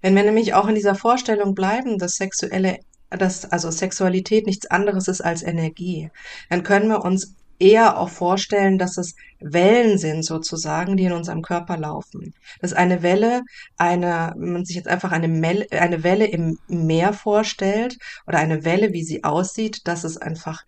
Wenn 0.00 0.16
wir 0.16 0.24
nämlich 0.24 0.54
auch 0.54 0.66
in 0.66 0.74
dieser 0.74 0.94
Vorstellung 0.94 1.54
bleiben, 1.54 1.98
dass 1.98 2.14
sexuelle, 2.14 2.78
dass 3.10 3.44
also 3.44 3.70
Sexualität 3.70 4.46
nichts 4.46 4.66
anderes 4.66 5.08
ist 5.08 5.20
als 5.20 5.42
Energie, 5.42 6.10
dann 6.48 6.62
können 6.62 6.88
wir 6.88 7.04
uns 7.04 7.36
eher 7.62 7.98
auch 7.98 8.08
vorstellen, 8.08 8.76
dass 8.76 8.98
es 8.98 9.14
Wellen 9.40 9.96
sind 9.96 10.24
sozusagen, 10.24 10.96
die 10.96 11.04
in 11.04 11.12
unserem 11.12 11.42
Körper 11.42 11.76
laufen. 11.76 12.34
Das 12.60 12.72
ist 12.72 12.76
eine 12.76 13.02
Welle, 13.02 13.42
eine, 13.76 14.34
wenn 14.36 14.52
man 14.52 14.64
sich 14.64 14.76
jetzt 14.76 14.88
einfach 14.88 15.12
eine, 15.12 15.28
Mel 15.28 15.66
eine 15.70 16.02
Welle 16.02 16.26
im 16.26 16.58
Meer 16.66 17.12
vorstellt 17.12 17.98
oder 18.26 18.38
eine 18.38 18.64
Welle, 18.64 18.92
wie 18.92 19.04
sie 19.04 19.22
aussieht, 19.22 19.86
dass 19.86 20.02
es 20.04 20.16
einfach, 20.16 20.62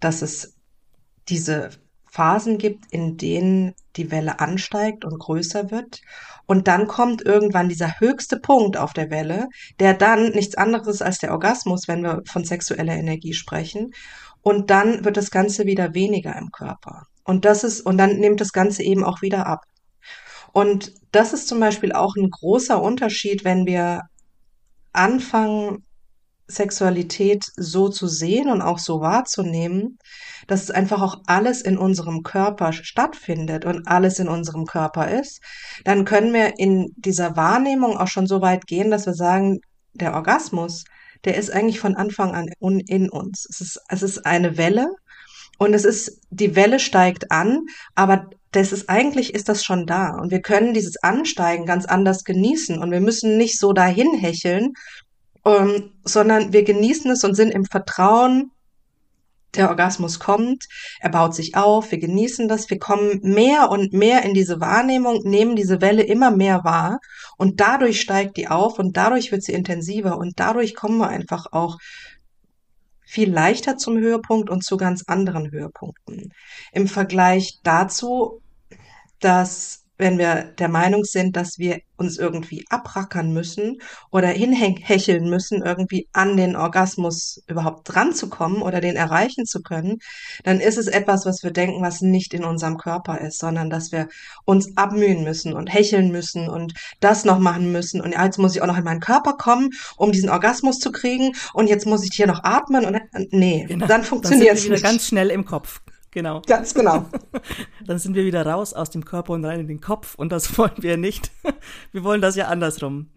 dass 0.00 0.22
es 0.22 0.54
diese 1.28 1.70
Phasen 2.10 2.58
gibt, 2.58 2.86
in 2.90 3.16
denen 3.16 3.74
die 3.94 4.10
Welle 4.10 4.40
ansteigt 4.40 5.04
und 5.04 5.18
größer 5.18 5.70
wird. 5.70 6.00
Und 6.46 6.66
dann 6.66 6.88
kommt 6.88 7.22
irgendwann 7.22 7.68
dieser 7.68 8.00
höchste 8.00 8.40
Punkt 8.40 8.76
auf 8.76 8.92
der 8.92 9.10
Welle, 9.10 9.48
der 9.78 9.94
dann 9.94 10.30
nichts 10.30 10.56
anderes 10.56 10.88
ist 10.88 11.02
als 11.02 11.18
der 11.20 11.30
Orgasmus, 11.30 11.86
wenn 11.86 12.02
wir 12.02 12.22
von 12.26 12.44
sexueller 12.44 12.94
Energie 12.94 13.34
sprechen. 13.34 13.92
Und 14.42 14.70
dann 14.70 15.04
wird 15.04 15.16
das 15.16 15.30
Ganze 15.30 15.66
wieder 15.66 15.94
weniger 15.94 16.36
im 16.36 16.50
Körper. 16.50 17.06
Und 17.24 17.44
das 17.44 17.64
ist, 17.64 17.82
und 17.82 17.98
dann 17.98 18.16
nimmt 18.16 18.40
das 18.40 18.52
Ganze 18.52 18.82
eben 18.82 19.04
auch 19.04 19.22
wieder 19.22 19.46
ab. 19.46 19.64
Und 20.52 20.94
das 21.12 21.32
ist 21.32 21.48
zum 21.48 21.60
Beispiel 21.60 21.92
auch 21.92 22.16
ein 22.16 22.30
großer 22.30 22.80
Unterschied, 22.82 23.44
wenn 23.44 23.66
wir 23.66 24.02
anfangen, 24.92 25.84
Sexualität 26.50 27.44
so 27.56 27.88
zu 27.88 28.06
sehen 28.06 28.50
und 28.50 28.60
auch 28.60 28.78
so 28.78 29.00
wahrzunehmen, 29.00 29.98
dass 30.46 30.64
es 30.64 30.70
einfach 30.70 31.00
auch 31.00 31.18
alles 31.26 31.62
in 31.62 31.78
unserem 31.78 32.22
Körper 32.22 32.72
stattfindet 32.72 33.64
und 33.64 33.86
alles 33.86 34.18
in 34.18 34.28
unserem 34.28 34.66
Körper 34.66 35.08
ist, 35.08 35.40
dann 35.84 36.04
können 36.04 36.32
wir 36.32 36.58
in 36.58 36.92
dieser 36.96 37.36
Wahrnehmung 37.36 37.96
auch 37.96 38.08
schon 38.08 38.26
so 38.26 38.40
weit 38.40 38.66
gehen, 38.66 38.90
dass 38.90 39.06
wir 39.06 39.14
sagen, 39.14 39.60
der 39.92 40.14
Orgasmus, 40.14 40.84
der 41.24 41.36
ist 41.36 41.52
eigentlich 41.52 41.80
von 41.80 41.96
Anfang 41.96 42.34
an 42.34 42.48
in 42.60 43.10
uns. 43.10 43.46
Es 43.48 43.60
ist, 43.60 43.80
es 43.88 44.02
ist 44.02 44.26
eine 44.26 44.56
Welle 44.56 44.90
und 45.58 45.74
es 45.74 45.84
ist, 45.84 46.20
die 46.30 46.56
Welle 46.56 46.78
steigt 46.78 47.30
an, 47.30 47.66
aber 47.94 48.30
das 48.52 48.72
ist 48.72 48.88
eigentlich 48.88 49.34
ist 49.34 49.48
das 49.48 49.64
schon 49.64 49.86
da 49.86 50.16
und 50.18 50.30
wir 50.30 50.40
können 50.40 50.74
dieses 50.74 51.02
Ansteigen 51.02 51.66
ganz 51.66 51.84
anders 51.84 52.24
genießen 52.24 52.78
und 52.78 52.90
wir 52.90 53.00
müssen 53.00 53.36
nicht 53.36 53.58
so 53.60 53.72
dahin 53.72 54.12
hecheln, 54.14 54.72
ähm, 55.44 55.92
sondern 56.04 56.52
wir 56.52 56.64
genießen 56.64 57.10
es 57.10 57.22
und 57.24 57.34
sind 57.34 57.50
im 57.50 57.64
Vertrauen, 57.64 58.50
der 59.54 59.68
Orgasmus 59.68 60.18
kommt, 60.18 60.66
er 61.00 61.10
baut 61.10 61.34
sich 61.34 61.56
auf, 61.56 61.90
wir 61.90 61.98
genießen 61.98 62.48
das, 62.48 62.70
wir 62.70 62.78
kommen 62.78 63.20
mehr 63.22 63.70
und 63.70 63.92
mehr 63.92 64.22
in 64.22 64.34
diese 64.34 64.60
Wahrnehmung, 64.60 65.22
nehmen 65.24 65.56
diese 65.56 65.80
Welle 65.80 66.02
immer 66.02 66.30
mehr 66.30 66.64
wahr 66.64 67.00
und 67.36 67.60
dadurch 67.60 68.00
steigt 68.00 68.36
die 68.36 68.48
auf 68.48 68.78
und 68.78 68.96
dadurch 68.96 69.32
wird 69.32 69.42
sie 69.42 69.52
intensiver 69.52 70.18
und 70.18 70.38
dadurch 70.38 70.74
kommen 70.74 70.98
wir 70.98 71.08
einfach 71.08 71.46
auch 71.52 71.78
viel 73.04 73.32
leichter 73.32 73.76
zum 73.76 73.98
Höhepunkt 73.98 74.50
und 74.50 74.62
zu 74.62 74.76
ganz 74.76 75.02
anderen 75.08 75.50
Höhepunkten. 75.50 76.32
Im 76.72 76.86
Vergleich 76.86 77.58
dazu, 77.64 78.40
dass 79.18 79.84
wenn 80.00 80.18
wir 80.18 80.44
der 80.58 80.68
Meinung 80.68 81.04
sind, 81.04 81.36
dass 81.36 81.58
wir 81.58 81.80
uns 81.96 82.16
irgendwie 82.16 82.64
abrackern 82.70 83.32
müssen 83.32 83.76
oder 84.10 84.28
hinhecheln 84.28 85.28
müssen, 85.28 85.62
irgendwie 85.62 86.08
an 86.12 86.38
den 86.38 86.56
Orgasmus 86.56 87.42
überhaupt 87.46 87.82
dran 87.84 88.14
zu 88.14 88.30
kommen 88.30 88.62
oder 88.62 88.80
den 88.80 88.96
erreichen 88.96 89.44
zu 89.44 89.60
können, 89.60 89.98
dann 90.42 90.60
ist 90.60 90.78
es 90.78 90.86
etwas, 90.86 91.26
was 91.26 91.42
wir 91.42 91.50
denken, 91.50 91.82
was 91.82 92.00
nicht 92.00 92.32
in 92.32 92.44
unserem 92.44 92.78
Körper 92.78 93.20
ist, 93.20 93.38
sondern 93.38 93.68
dass 93.68 93.92
wir 93.92 94.08
uns 94.46 94.76
abmühen 94.76 95.22
müssen 95.22 95.52
und 95.52 95.72
hecheln 95.72 96.10
müssen 96.10 96.48
und 96.48 96.72
das 97.00 97.26
noch 97.26 97.38
machen 97.38 97.70
müssen 97.70 98.00
und 98.00 98.12
jetzt 98.12 98.38
muss 98.38 98.56
ich 98.56 98.62
auch 98.62 98.66
noch 98.66 98.78
in 98.78 98.84
meinen 98.84 99.00
Körper 99.00 99.34
kommen, 99.34 99.70
um 99.98 100.10
diesen 100.10 100.30
Orgasmus 100.30 100.78
zu 100.78 100.90
kriegen 100.92 101.32
und 101.52 101.68
jetzt 101.68 101.86
muss 101.86 102.04
ich 102.04 102.14
hier 102.14 102.26
noch 102.26 102.42
atmen 102.42 102.86
und 102.86 102.98
nee, 103.30 103.66
genau. 103.68 103.86
dann 103.86 104.04
funktioniert 104.04 104.56
es 104.56 104.66
nicht. 104.66 104.82
ganz 104.82 105.06
schnell 105.06 105.30
im 105.30 105.44
Kopf. 105.44 105.82
Genau. 106.12 106.42
Ganz 106.46 106.74
genau. 106.74 107.04
Dann 107.86 107.98
sind 107.98 108.14
wir 108.14 108.24
wieder 108.24 108.44
raus 108.44 108.74
aus 108.74 108.90
dem 108.90 109.04
Körper 109.04 109.32
und 109.32 109.44
rein 109.44 109.60
in 109.60 109.68
den 109.68 109.80
Kopf 109.80 110.14
und 110.16 110.32
das 110.32 110.58
wollen 110.58 110.76
wir 110.78 110.96
nicht. 110.96 111.30
Wir 111.92 112.04
wollen 112.04 112.20
das 112.20 112.36
ja 112.36 112.48
andersrum. 112.48 113.10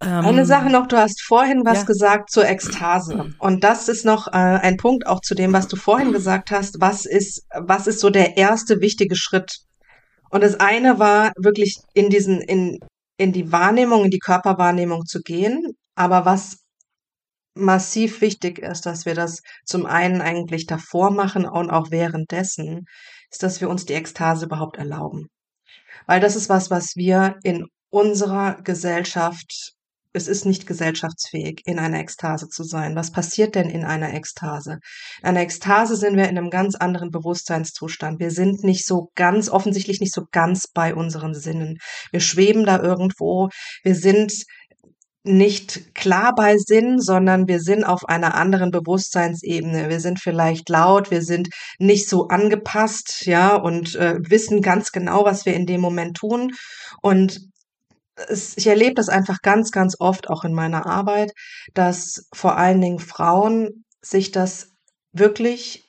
Ähm, 0.00 0.24
Eine 0.24 0.46
Sache 0.46 0.70
noch, 0.70 0.86
du 0.86 0.96
hast 0.96 1.20
vorhin 1.22 1.64
was 1.64 1.78
ja. 1.78 1.84
gesagt 1.84 2.30
zur 2.30 2.46
Ekstase. 2.46 3.34
Und 3.38 3.64
das 3.64 3.88
ist 3.88 4.04
noch 4.04 4.28
äh, 4.28 4.30
ein 4.30 4.76
Punkt 4.76 5.06
auch 5.08 5.20
zu 5.20 5.34
dem, 5.34 5.52
was 5.52 5.66
du 5.66 5.76
vorhin 5.76 6.12
gesagt 6.12 6.52
hast. 6.52 6.80
Was 6.80 7.04
ist, 7.04 7.44
was 7.52 7.88
ist 7.88 7.98
so 7.98 8.08
der 8.10 8.36
erste 8.36 8.80
wichtige 8.80 9.16
Schritt? 9.16 9.58
Und 10.30 10.44
das 10.44 10.60
eine 10.60 11.00
war 11.00 11.32
wirklich 11.36 11.80
in 11.94 12.10
diesen, 12.10 12.40
in, 12.40 12.78
in 13.16 13.32
die 13.32 13.50
Wahrnehmung, 13.50 14.04
in 14.04 14.10
die 14.10 14.20
Körperwahrnehmung 14.20 15.04
zu 15.04 15.20
gehen. 15.20 15.76
Aber 15.96 16.24
was 16.24 16.58
massiv 17.58 18.20
wichtig 18.20 18.58
ist, 18.58 18.86
dass 18.86 19.06
wir 19.06 19.14
das 19.14 19.42
zum 19.64 19.86
einen 19.86 20.20
eigentlich 20.20 20.66
davor 20.66 21.10
machen 21.10 21.46
und 21.46 21.70
auch 21.70 21.90
währenddessen, 21.90 22.86
ist, 23.30 23.42
dass 23.42 23.60
wir 23.60 23.68
uns 23.68 23.84
die 23.84 23.94
Ekstase 23.94 24.46
überhaupt 24.46 24.76
erlauben. 24.76 25.28
Weil 26.06 26.20
das 26.20 26.36
ist 26.36 26.48
was, 26.48 26.70
was 26.70 26.96
wir 26.96 27.36
in 27.42 27.66
unserer 27.90 28.60
Gesellschaft, 28.62 29.74
es 30.14 30.26
ist 30.26 30.46
nicht 30.46 30.66
gesellschaftsfähig, 30.66 31.62
in 31.66 31.78
einer 31.78 32.00
Ekstase 32.00 32.48
zu 32.48 32.64
sein. 32.64 32.96
Was 32.96 33.12
passiert 33.12 33.54
denn 33.54 33.68
in 33.68 33.84
einer 33.84 34.14
Ekstase? 34.14 34.78
In 35.20 35.28
einer 35.28 35.42
Ekstase 35.42 35.96
sind 35.96 36.16
wir 36.16 36.28
in 36.28 36.38
einem 36.38 36.50
ganz 36.50 36.76
anderen 36.76 37.10
Bewusstseinszustand. 37.10 38.18
Wir 38.18 38.30
sind 38.30 38.64
nicht 38.64 38.86
so 38.86 39.10
ganz, 39.14 39.50
offensichtlich 39.50 40.00
nicht 40.00 40.14
so 40.14 40.24
ganz 40.32 40.66
bei 40.66 40.94
unseren 40.94 41.34
Sinnen. 41.34 41.78
Wir 42.10 42.20
schweben 42.20 42.64
da 42.64 42.80
irgendwo. 42.80 43.50
Wir 43.82 43.94
sind 43.94 44.32
nicht 45.28 45.94
klar 45.94 46.34
bei 46.34 46.56
Sinn, 46.56 47.00
sondern 47.00 47.48
wir 47.48 47.60
sind 47.60 47.84
auf 47.84 48.08
einer 48.08 48.34
anderen 48.34 48.70
Bewusstseinsebene. 48.70 49.88
Wir 49.88 50.00
sind 50.00 50.20
vielleicht 50.20 50.68
laut, 50.68 51.10
wir 51.10 51.22
sind 51.22 51.48
nicht 51.78 52.08
so 52.08 52.28
angepasst, 52.28 53.26
ja, 53.26 53.54
und 53.56 53.94
äh, 53.96 54.16
wissen 54.20 54.62
ganz 54.62 54.92
genau, 54.92 55.24
was 55.24 55.46
wir 55.46 55.54
in 55.54 55.66
dem 55.66 55.80
Moment 55.80 56.16
tun. 56.16 56.52
Und 57.02 57.40
es, 58.28 58.56
ich 58.56 58.66
erlebe 58.66 58.94
das 58.94 59.08
einfach 59.08 59.38
ganz, 59.42 59.70
ganz 59.70 59.96
oft 59.98 60.28
auch 60.28 60.44
in 60.44 60.52
meiner 60.52 60.86
Arbeit, 60.86 61.32
dass 61.74 62.28
vor 62.34 62.56
allen 62.56 62.80
Dingen 62.80 62.98
Frauen 62.98 63.84
sich 64.00 64.32
das 64.32 64.72
wirklich 65.12 65.87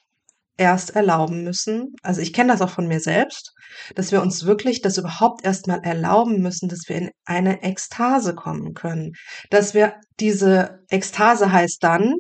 erst 0.60 0.96
erlauben 0.96 1.44
müssen. 1.44 1.96
Also 2.04 2.22
ich 2.22 2.34
kenne 2.34 2.52
das 2.52 2.62
auch 2.62 2.70
von 2.70 2.88
mir 2.88 3.00
selbst, 3.00 3.54
dass 3.96 4.12
wir 4.12 4.22
uns 4.22 4.46
wirklich 4.46 4.82
das 4.82 4.98
überhaupt 4.98 5.46
erstmal 5.46 5.80
erlauben 5.84 6.42
müssen, 6.42 6.70
dass 6.70 6.88
wir 6.88 6.98
in 6.98 7.10
eine 7.26 7.64
Ekstase 7.64 8.36
kommen 8.36 8.74
können. 8.74 9.14
Dass 9.50 9.74
wir 9.74 9.94
diese 10.20 10.80
Ekstase 10.90 11.52
heißt 11.52 11.84
dann, 11.84 12.14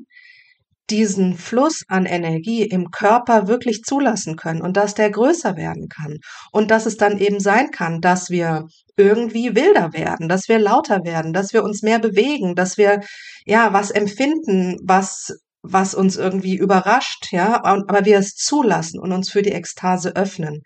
diesen 0.89 1.38
Fluss 1.38 1.84
an 1.88 2.06
Energie 2.06 2.63
im 2.63 2.89
Körper 2.89 3.47
wirklich 3.47 3.84
zulassen 3.84 4.36
können 4.36 4.62
und 4.62 4.75
dass 4.75 4.95
der 4.95 5.12
größer 5.12 5.56
werden 5.56 5.88
kann 5.88 6.17
und 6.52 6.71
dass 6.71 6.86
es 6.86 6.97
dann 6.97 7.19
eben 7.19 7.39
sein 7.39 7.69
kann, 7.69 8.02
dass 8.02 8.30
wir 8.30 8.65
irgendwie 8.97 9.56
wilder 9.56 9.93
werden, 9.93 10.28
dass 10.28 10.49
wir 10.49 10.58
lauter 10.58 11.04
werden, 11.04 11.32
dass 11.32 11.54
wir 11.54 11.63
uns 11.63 11.84
mehr 11.84 11.99
bewegen, 11.99 12.56
dass 12.56 12.78
wir 12.78 13.02
ja 13.45 13.71
was 13.71 13.91
empfinden, 13.91 14.78
was 14.84 15.38
was 15.62 15.93
uns 15.93 16.15
irgendwie 16.15 16.56
überrascht, 16.56 17.32
ja, 17.32 17.63
aber 17.63 18.06
wir 18.06 18.17
es 18.17 18.36
zulassen 18.36 19.00
und 19.00 19.12
uns 19.12 19.30
für 19.30 19.41
die 19.41 19.52
Ekstase 19.52 20.15
öffnen. 20.15 20.62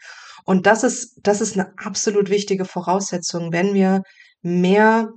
Und 0.45 0.65
das 0.67 0.83
ist, 0.83 1.19
das 1.23 1.41
ist 1.41 1.57
eine 1.57 1.73
absolut 1.77 2.29
wichtige 2.29 2.65
Voraussetzung, 2.65 3.51
wenn 3.51 3.73
wir 3.73 4.03
mehr 4.41 5.09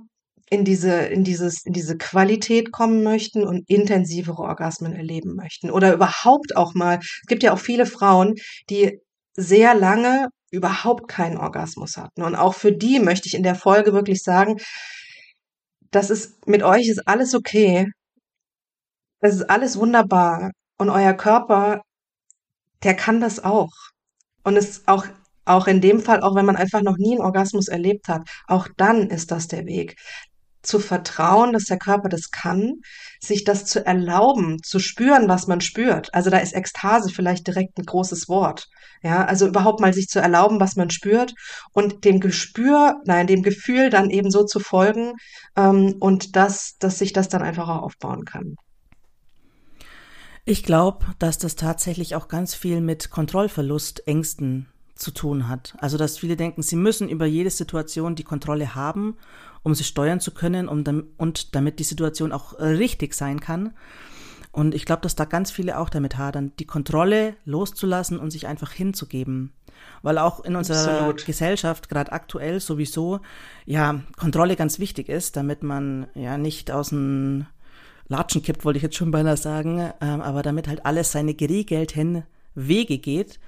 in 0.49 0.63
diese, 0.63 0.93
in 0.93 1.23
dieses, 1.23 1.65
in 1.65 1.73
diese 1.73 1.97
Qualität 1.97 2.71
kommen 2.71 3.03
möchten 3.03 3.45
und 3.45 3.69
intensivere 3.69 4.41
Orgasmen 4.41 4.93
erleben 4.93 5.35
möchten. 5.35 5.69
Oder 5.69 5.93
überhaupt 5.93 6.55
auch 6.55 6.73
mal, 6.73 6.99
es 6.99 7.27
gibt 7.27 7.43
ja 7.43 7.53
auch 7.53 7.59
viele 7.59 7.85
Frauen, 7.85 8.35
die 8.69 8.99
sehr 9.33 9.75
lange 9.75 10.29
überhaupt 10.49 11.09
keinen 11.09 11.37
Orgasmus 11.37 11.97
hatten. 11.97 12.23
Und 12.23 12.35
auch 12.35 12.55
für 12.55 12.71
die 12.71 12.99
möchte 12.99 13.27
ich 13.27 13.35
in 13.35 13.43
der 13.43 13.55
Folge 13.55 13.93
wirklich 13.93 14.23
sagen, 14.23 14.57
das 15.91 16.09
ist, 16.09 16.47
mit 16.47 16.63
euch 16.63 16.87
ist 16.87 17.07
alles 17.07 17.35
okay. 17.35 17.87
Das 19.19 19.35
ist 19.35 19.49
alles 19.49 19.77
wunderbar. 19.77 20.51
Und 20.77 20.89
euer 20.89 21.13
Körper, 21.13 21.81
der 22.83 22.95
kann 22.95 23.21
das 23.21 23.43
auch. 23.43 23.71
Und 24.43 24.57
es 24.57 24.87
auch, 24.87 25.05
auch 25.45 25.67
in 25.67 25.81
dem 25.81 26.01
Fall, 26.01 26.21
auch 26.21 26.35
wenn 26.35 26.45
man 26.45 26.55
einfach 26.55 26.81
noch 26.81 26.97
nie 26.97 27.13
einen 27.13 27.25
Orgasmus 27.25 27.67
erlebt 27.67 28.07
hat, 28.07 28.29
auch 28.47 28.67
dann 28.77 29.09
ist 29.09 29.31
das 29.31 29.47
der 29.47 29.65
Weg. 29.65 29.95
Zu 30.61 30.79
vertrauen, 30.79 31.53
dass 31.53 31.65
der 31.65 31.77
Körper 31.77 32.09
das 32.09 32.29
kann, 32.31 32.73
sich 33.21 33.43
das 33.43 33.65
zu 33.65 33.85
erlauben, 33.85 34.61
zu 34.63 34.79
spüren, 34.79 35.27
was 35.29 35.47
man 35.47 35.61
spürt. 35.61 36.13
Also 36.13 36.29
da 36.29 36.37
ist 36.37 36.53
Ekstase 36.53 37.09
vielleicht 37.09 37.47
direkt 37.47 37.77
ein 37.77 37.85
großes 37.85 38.27
Wort. 38.27 38.67
Ja, 39.03 39.25
also 39.25 39.47
überhaupt 39.47 39.79
mal 39.79 39.93
sich 39.93 40.07
zu 40.07 40.19
erlauben, 40.19 40.59
was 40.59 40.75
man 40.75 40.89
spürt 40.89 41.33
und 41.71 42.03
dem 42.05 42.19
Gespür, 42.19 43.01
nein, 43.05 43.27
dem 43.27 43.43
Gefühl 43.43 43.89
dann 43.89 44.09
eben 44.09 44.31
so 44.31 44.43
zu 44.43 44.59
folgen 44.59 45.13
ähm, 45.55 45.95
und 45.99 46.35
das, 46.35 46.77
dass 46.79 46.99
sich 46.99 47.13
das 47.13 47.29
dann 47.29 47.43
einfach 47.43 47.69
auch 47.69 47.83
aufbauen 47.83 48.25
kann. 48.25 48.55
Ich 50.49 50.63
glaube, 50.63 51.05
dass 51.19 51.37
das 51.37 51.57
tatsächlich 51.57 52.15
auch 52.15 52.29
ganz 52.29 52.55
viel 52.55 52.79
mit 52.79 53.09
Kontrollverlust, 53.09 54.07
Ängsten 54.07 54.67
zu 54.95 55.11
tun 55.11 55.49
hat. 55.49 55.75
Also, 55.79 55.97
dass 55.97 56.17
viele 56.17 56.37
denken, 56.37 56.61
sie 56.61 56.77
müssen 56.77 57.09
über 57.09 57.25
jede 57.25 57.49
Situation 57.49 58.15
die 58.15 58.23
Kontrolle 58.23 58.73
haben, 58.73 59.17
um 59.63 59.75
sie 59.75 59.83
steuern 59.83 60.21
zu 60.21 60.31
können 60.31 60.69
um, 60.69 60.85
und 61.17 61.53
damit 61.53 61.79
die 61.79 61.83
Situation 61.83 62.31
auch 62.31 62.57
richtig 62.59 63.13
sein 63.13 63.41
kann. 63.41 63.73
Und 64.53 64.73
ich 64.73 64.85
glaube, 64.85 65.01
dass 65.01 65.15
da 65.15 65.25
ganz 65.25 65.51
viele 65.51 65.77
auch 65.77 65.89
damit 65.89 66.17
hadern, 66.17 66.53
die 66.59 66.65
Kontrolle 66.65 67.35
loszulassen 67.43 68.17
und 68.17 68.31
sich 68.31 68.47
einfach 68.47 68.71
hinzugeben. 68.71 69.51
Weil 70.01 70.17
auch 70.17 70.45
in 70.45 70.55
unserer 70.55 70.93
Absolut. 70.93 71.25
Gesellschaft, 71.25 71.89
gerade 71.89 72.13
aktuell 72.13 72.61
sowieso, 72.61 73.19
ja, 73.65 73.99
Kontrolle 74.15 74.55
ganz 74.55 74.79
wichtig 74.79 75.09
ist, 75.09 75.35
damit 75.35 75.61
man 75.61 76.07
ja 76.15 76.37
nicht 76.37 76.71
aus 76.71 76.89
dem 76.89 77.47
Latschen 78.07 78.41
kippt, 78.41 78.65
wollte 78.65 78.77
ich 78.77 78.83
jetzt 78.83 78.95
schon 78.95 79.11
beinahe 79.11 79.37
sagen, 79.37 79.91
ähm, 80.01 80.21
aber 80.21 80.41
damit 80.41 80.67
halt 80.67 80.85
alles 80.85 81.11
seine 81.11 81.33
geregelten 81.33 82.23
Wege 82.55 82.97
geht. 82.97 83.39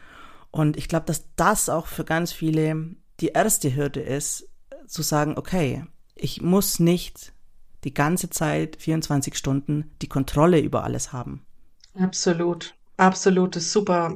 Und 0.52 0.78
ich 0.78 0.88
glaube, 0.88 1.06
dass 1.06 1.26
das 1.36 1.69
auch 1.69 1.88
für 1.88 2.04
ganz 2.04 2.32
viele 2.32 2.95
die 3.19 3.30
erste 3.30 3.76
Hürde 3.76 4.02
ist, 4.02 4.48
zu 4.88 5.02
sagen, 5.02 5.38
okay, 5.38 5.86
ich 6.15 6.41
muss 6.41 6.80
nicht 6.80 7.34
die 7.84 7.93
ganze 7.93 8.30
Zeit 8.30 8.78
24 8.78 9.38
Stunden 9.38 9.91
die 10.02 10.10
Kontrolle 10.10 10.60
über 10.60 10.84
alles 10.84 11.13
haben. 11.13 11.45
Absolut. 11.93 12.76
Absolut, 12.98 13.56
das 13.56 13.63
ist 13.63 13.72
super, 13.72 14.13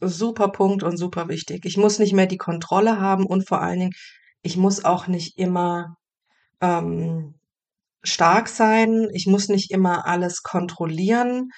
super 0.00 0.48
Punkt 0.48 0.82
und 0.82 0.96
super 0.96 1.28
wichtig. 1.28 1.64
Ich 1.64 1.76
muss 1.76 2.00
nicht 2.00 2.12
mehr 2.12 2.26
die 2.26 2.36
Kontrolle 2.36 3.00
haben 3.00 3.26
und 3.26 3.46
vor 3.46 3.62
allen 3.62 3.78
Dingen, 3.78 3.92
ich 4.42 4.56
muss 4.56 4.84
auch 4.84 5.06
nicht 5.06 5.38
immer 5.38 5.96
ähm, 6.60 7.34
stark 8.04 8.48
sein. 8.48 9.08
Ich 9.12 9.26
muss 9.26 9.48
nicht 9.48 9.70
immer 9.70 10.06
alles 10.06 10.42
kontrollieren. 10.42 11.50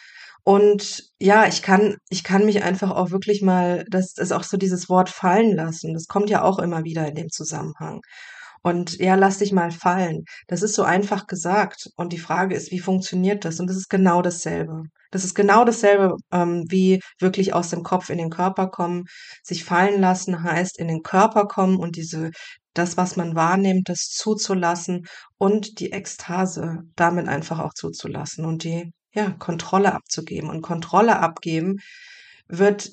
Und 0.45 1.05
ja, 1.21 1.47
ich 1.47 1.61
kann, 1.63 1.97
ich 2.09 2.23
kann 2.23 2.47
mich 2.47 2.63
einfach 2.63 2.93
auch 2.93 3.11
wirklich 3.11 3.43
mal, 3.43 3.85
das 3.91 4.17
ist 4.17 4.33
auch 4.33 4.45
so 4.45 4.57
dieses 4.57 4.89
Wort 4.89 5.09
fallen 5.11 5.57
lassen. 5.57 5.93
Das 5.93 6.07
kommt 6.07 6.31
ja 6.31 6.43
auch 6.43 6.61
immer 6.61 6.85
wieder 6.85 7.07
in 7.09 7.17
dem 7.17 7.31
Zusammenhang. 7.31 8.01
Und 8.63 8.99
ja, 8.99 9.15
lass 9.15 9.39
dich 9.39 9.53
mal 9.53 9.71
fallen. 9.71 10.25
Das 10.49 10.63
ist 10.63 10.75
so 10.75 10.83
einfach 10.83 11.27
gesagt. 11.27 11.89
Und 11.97 12.13
die 12.13 12.19
Frage 12.19 12.55
ist, 12.55 12.71
wie 12.73 12.81
funktioniert 12.81 13.45
das? 13.45 13.61
Und 13.61 13.69
das 13.69 13.77
ist 13.77 13.89
genau 13.89 14.23
dasselbe. 14.23 14.83
Das 15.13 15.25
ist 15.25 15.35
genau 15.35 15.65
dasselbe, 15.65 16.17
ähm, 16.33 16.65
wie 16.69 17.01
wirklich 17.21 17.55
aus 17.55 17.71
dem 17.71 17.83
Kopf 17.83 18.11
in 18.11 18.19
den 18.19 18.31
Körper 18.31 18.69
kommen. 18.69 19.05
Sich 19.43 19.65
fallen 19.65 20.01
lassen 20.01 20.43
heißt 20.43 20.79
in 20.79 20.89
den 20.89 21.03
Körper 21.03 21.47
kommen 21.47 21.77
und 21.77 21.97
diese, 21.97 22.31
das, 22.79 22.97
was 22.97 23.17
man 23.17 23.35
wahrnimmt, 23.35 23.89
das 23.89 24.09
zuzulassen 24.09 25.07
und 25.39 25.81
die 25.81 25.93
Ekstase 25.93 26.81
damit 26.95 27.29
einfach 27.29 27.59
auch 27.59 27.75
zuzulassen 27.75 28.45
und 28.45 28.65
die, 28.65 28.93
ja, 29.13 29.31
Kontrolle 29.31 29.95
abzugeben. 29.95 30.51
Und 30.51 30.63
Kontrolle 30.63 31.19
abgeben 31.19 31.79
wird 32.49 32.91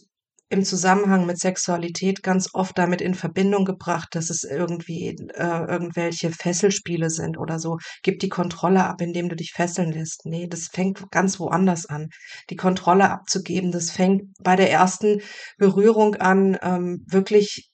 im 0.49 0.63
Zusammenhang 0.63 1.25
mit 1.25 1.39
Sexualität 1.39 2.21
ganz 2.21 2.49
oft 2.53 2.77
damit 2.77 3.01
in 3.01 3.15
Verbindung 3.15 3.65
gebracht, 3.65 4.09
dass 4.11 4.29
es 4.29 4.43
irgendwie 4.43 5.07
äh, 5.33 5.65
irgendwelche 5.67 6.31
Fesselspiele 6.31 7.09
sind 7.09 7.37
oder 7.39 7.59
so. 7.59 7.79
Gib 8.03 8.19
die 8.19 8.29
Kontrolle 8.29 8.85
ab, 8.85 9.01
indem 9.01 9.29
du 9.29 9.35
dich 9.35 9.51
fesseln 9.51 9.91
lässt. 9.91 10.25
Nee, 10.25 10.47
das 10.47 10.67
fängt 10.67 11.11
ganz 11.11 11.39
woanders 11.39 11.87
an. 11.87 12.09
Die 12.51 12.55
Kontrolle 12.55 13.09
abzugeben, 13.09 13.71
das 13.71 13.89
fängt 13.89 14.25
bei 14.43 14.55
der 14.55 14.71
ersten 14.71 15.21
Berührung 15.57 16.15
an, 16.15 16.57
ähm, 16.61 17.03
wirklich 17.07 17.72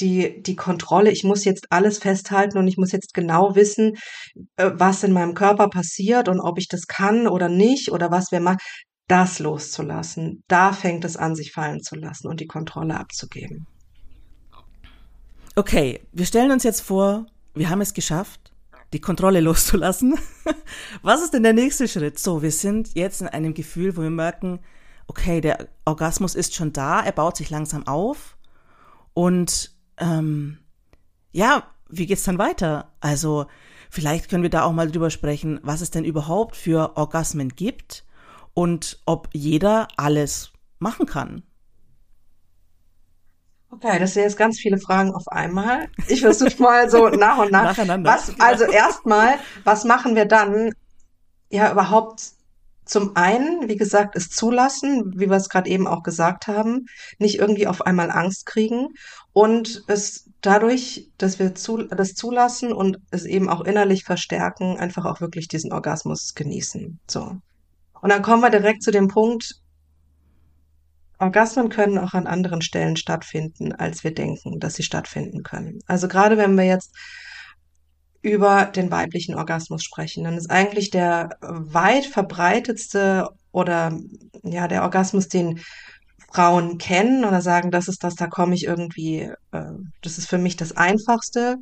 die, 0.00 0.42
die 0.42 0.56
Kontrolle, 0.56 1.10
ich 1.10 1.24
muss 1.24 1.44
jetzt 1.44 1.66
alles 1.70 1.98
festhalten 1.98 2.58
und 2.58 2.68
ich 2.68 2.76
muss 2.76 2.92
jetzt 2.92 3.14
genau 3.14 3.54
wissen, 3.54 3.94
äh, 4.56 4.70
was 4.74 5.02
in 5.02 5.12
meinem 5.12 5.34
Körper 5.34 5.68
passiert 5.68 6.28
und 6.28 6.40
ob 6.40 6.58
ich 6.58 6.68
das 6.68 6.86
kann 6.86 7.26
oder 7.26 7.48
nicht 7.48 7.90
oder 7.90 8.10
was 8.10 8.30
wir 8.30 8.40
machen 8.40 8.58
das 9.08 9.38
loszulassen, 9.38 10.42
da 10.48 10.72
fängt 10.72 11.04
es 11.04 11.16
an, 11.16 11.36
sich 11.36 11.52
fallen 11.52 11.80
zu 11.80 11.94
lassen 11.94 12.26
und 12.26 12.40
die 12.40 12.46
Kontrolle 12.46 12.98
abzugeben. 12.98 13.66
Okay, 15.54 16.00
wir 16.12 16.26
stellen 16.26 16.50
uns 16.50 16.64
jetzt 16.64 16.80
vor, 16.80 17.26
wir 17.54 17.70
haben 17.70 17.80
es 17.80 17.94
geschafft, 17.94 18.52
die 18.92 19.00
Kontrolle 19.00 19.40
loszulassen. 19.42 20.16
Was 21.02 21.22
ist 21.22 21.32
denn 21.34 21.44
der 21.44 21.52
nächste 21.52 21.88
Schritt? 21.88 22.18
So, 22.18 22.42
wir 22.42 22.50
sind 22.50 22.94
jetzt 22.94 23.20
in 23.20 23.28
einem 23.28 23.54
Gefühl, 23.54 23.96
wo 23.96 24.02
wir 24.02 24.10
merken, 24.10 24.60
okay, 25.06 25.40
der 25.40 25.68
Orgasmus 25.84 26.34
ist 26.34 26.54
schon 26.54 26.72
da, 26.72 27.00
er 27.00 27.12
baut 27.12 27.36
sich 27.36 27.48
langsam 27.48 27.86
auf. 27.86 28.36
Und 29.14 29.75
ähm, 29.98 30.58
ja, 31.32 31.64
wie 31.88 32.06
geht's 32.06 32.24
dann 32.24 32.38
weiter? 32.38 32.92
Also, 33.00 33.46
vielleicht 33.90 34.28
können 34.28 34.42
wir 34.42 34.50
da 34.50 34.62
auch 34.62 34.72
mal 34.72 34.90
drüber 34.90 35.10
sprechen, 35.10 35.60
was 35.62 35.80
es 35.80 35.90
denn 35.90 36.04
überhaupt 36.04 36.56
für 36.56 36.96
Orgasmen 36.96 37.50
gibt 37.50 38.04
und 38.54 39.00
ob 39.06 39.28
jeder 39.32 39.88
alles 39.96 40.52
machen 40.78 41.06
kann. 41.06 41.42
Okay, 43.70 43.98
das 43.98 44.14
sind 44.14 44.22
jetzt 44.22 44.38
ganz 44.38 44.58
viele 44.58 44.78
Fragen 44.78 45.12
auf 45.12 45.28
einmal. 45.28 45.88
Ich 46.08 46.20
versuche 46.22 46.54
mal 46.62 46.88
so 46.88 47.08
nach 47.08 47.38
und 47.38 47.52
nach. 47.52 47.64
Nacheinander. 47.64 48.10
Was, 48.10 48.38
also 48.40 48.64
erstmal, 48.64 49.34
was 49.64 49.84
machen 49.84 50.14
wir 50.14 50.24
dann? 50.24 50.72
Ja, 51.50 51.70
überhaupt 51.72 52.22
zum 52.86 53.16
einen, 53.16 53.68
wie 53.68 53.76
gesagt, 53.76 54.16
es 54.16 54.30
zulassen, 54.30 55.12
wie 55.16 55.28
wir 55.28 55.36
es 55.36 55.48
gerade 55.48 55.68
eben 55.68 55.86
auch 55.86 56.02
gesagt 56.02 56.46
haben, 56.46 56.86
nicht 57.18 57.38
irgendwie 57.38 57.66
auf 57.66 57.82
einmal 57.82 58.10
Angst 58.10 58.46
kriegen 58.46 58.88
und 59.32 59.82
es 59.88 60.30
dadurch, 60.40 61.10
dass 61.18 61.38
wir 61.38 61.54
zu, 61.54 61.78
das 61.78 62.14
zulassen 62.14 62.72
und 62.72 62.98
es 63.10 63.24
eben 63.24 63.48
auch 63.48 63.62
innerlich 63.62 64.04
verstärken, 64.04 64.78
einfach 64.78 65.04
auch 65.04 65.20
wirklich 65.20 65.48
diesen 65.48 65.72
Orgasmus 65.72 66.34
genießen. 66.34 67.00
So. 67.08 67.36
Und 68.00 68.10
dann 68.10 68.22
kommen 68.22 68.42
wir 68.42 68.50
direkt 68.50 68.82
zu 68.82 68.92
dem 68.92 69.08
Punkt, 69.08 69.60
Orgasmen 71.18 71.70
können 71.70 71.98
auch 71.98 72.12
an 72.14 72.26
anderen 72.26 72.60
Stellen 72.60 72.96
stattfinden, 72.96 73.72
als 73.72 74.04
wir 74.04 74.12
denken, 74.12 74.60
dass 74.60 74.74
sie 74.74 74.82
stattfinden 74.82 75.42
können. 75.42 75.80
Also 75.86 76.08
gerade 76.08 76.36
wenn 76.36 76.56
wir 76.56 76.64
jetzt 76.64 76.94
über 78.26 78.66
den 78.66 78.90
weiblichen 78.90 79.34
Orgasmus 79.36 79.84
sprechen, 79.84 80.24
dann 80.24 80.36
ist 80.36 80.50
eigentlich 80.50 80.90
der 80.90 81.38
weit 81.40 82.06
verbreitetste 82.06 83.28
oder 83.52 83.98
ja 84.42 84.68
der 84.68 84.82
Orgasmus, 84.82 85.28
den 85.28 85.60
Frauen 86.32 86.78
kennen 86.78 87.24
oder 87.24 87.40
sagen, 87.40 87.70
das 87.70 87.88
ist 87.88 88.04
das, 88.04 88.14
da 88.14 88.26
komme 88.26 88.54
ich 88.54 88.64
irgendwie, 88.64 89.30
äh, 89.52 89.72
das 90.02 90.18
ist 90.18 90.28
für 90.28 90.38
mich 90.38 90.56
das 90.56 90.76
Einfachste, 90.76 91.56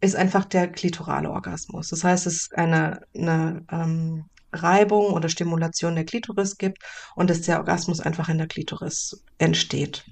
ist 0.00 0.16
einfach 0.16 0.44
der 0.44 0.68
klitorale 0.68 1.30
Orgasmus. 1.30 1.88
Das 1.88 2.04
heißt, 2.04 2.26
es 2.26 2.34
ist 2.34 2.56
eine, 2.56 3.00
eine 3.14 3.64
ähm, 3.70 4.24
Reibung 4.52 5.12
oder 5.12 5.28
Stimulation 5.28 5.94
der 5.94 6.04
Klitoris 6.04 6.56
gibt 6.58 6.82
und 7.14 7.30
dass 7.30 7.42
der 7.42 7.58
Orgasmus 7.58 8.00
einfach 8.00 8.28
in 8.28 8.38
der 8.38 8.46
Klitoris 8.46 9.22
entsteht. 9.38 10.04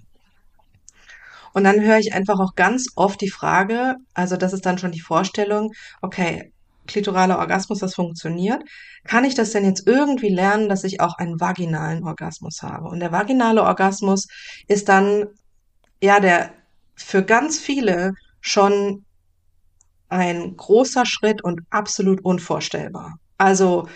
Und 1.57 1.65
dann 1.65 1.81
höre 1.81 1.97
ich 1.97 2.13
einfach 2.13 2.39
auch 2.39 2.55
ganz 2.55 2.89
oft 2.97 3.19
die 3.23 3.31
Frage, 3.31 3.95
also 4.13 4.37
das 4.37 4.53
ist 4.53 4.67
dann 4.67 4.77
schon 4.77 4.93
die 4.93 5.01
Vorstellung, 5.01 5.73
okay, 6.03 6.53
klitoraler 6.87 7.39
Orgasmus, 7.39 7.79
das 7.79 7.95
funktioniert. 7.95 8.63
Kann 9.05 9.25
ich 9.25 9.35
das 9.35 9.53
denn 9.53 9.65
jetzt 9.65 9.87
irgendwie 9.87 10.29
lernen, 10.29 10.69
dass 10.69 10.85
ich 10.85 11.01
auch 11.01 11.17
einen 11.17 11.41
vaginalen 11.41 12.05
Orgasmus 12.05 12.63
habe? 12.63 12.89
Und 12.89 13.01
der 13.01 13.11
vaginale 13.11 13.63
Orgasmus 13.63 14.27
ist 14.69 14.91
dann, 14.91 15.29
ja, 16.03 16.21
der 16.21 16.51
für 16.95 17.23
ganz 17.23 17.59
viele 17.59 18.13
schon 18.43 19.07
ein 20.11 20.59
großer 20.59 21.07
Schritt 21.07 21.43
und 21.43 21.63
absolut 21.71 22.23
unvorstellbar. 22.23 23.15
Also 23.39 23.89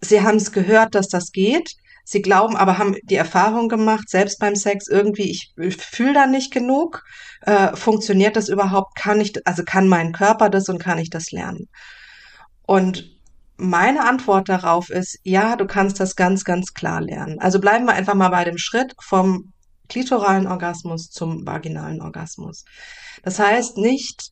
sie 0.00 0.22
haben 0.22 0.38
es 0.38 0.50
gehört, 0.50 0.96
dass 0.96 1.06
das 1.06 1.30
geht. 1.30 1.70
Sie 2.04 2.22
glauben 2.22 2.56
aber, 2.56 2.78
haben 2.78 2.96
die 3.04 3.16
Erfahrung 3.16 3.68
gemacht, 3.68 4.08
selbst 4.08 4.38
beim 4.38 4.56
Sex 4.56 4.88
irgendwie, 4.88 5.30
ich, 5.30 5.52
fühle 5.76 6.14
da 6.14 6.26
nicht 6.26 6.52
genug. 6.52 7.04
Äh, 7.42 7.76
funktioniert 7.76 8.36
das 8.36 8.48
überhaupt? 8.48 8.96
Kann 8.96 9.20
ich, 9.20 9.34
also 9.46 9.62
kann 9.64 9.88
mein 9.88 10.12
Körper 10.12 10.50
das 10.50 10.68
und 10.68 10.78
kann 10.78 10.98
ich 10.98 11.10
das 11.10 11.30
lernen? 11.30 11.68
Und 12.66 13.10
meine 13.56 14.08
Antwort 14.08 14.48
darauf 14.48 14.90
ist, 14.90 15.18
ja, 15.22 15.56
du 15.56 15.66
kannst 15.66 16.00
das 16.00 16.16
ganz, 16.16 16.44
ganz 16.44 16.72
klar 16.72 17.00
lernen. 17.00 17.38
Also 17.40 17.60
bleiben 17.60 17.84
wir 17.84 17.92
einfach 17.92 18.14
mal 18.14 18.30
bei 18.30 18.44
dem 18.44 18.58
Schritt 18.58 18.94
vom 19.00 19.52
klitoralen 19.88 20.46
Orgasmus 20.46 21.10
zum 21.10 21.46
vaginalen 21.46 22.00
Orgasmus. 22.00 22.64
Das 23.22 23.38
heißt 23.38 23.76
nicht, 23.76 24.30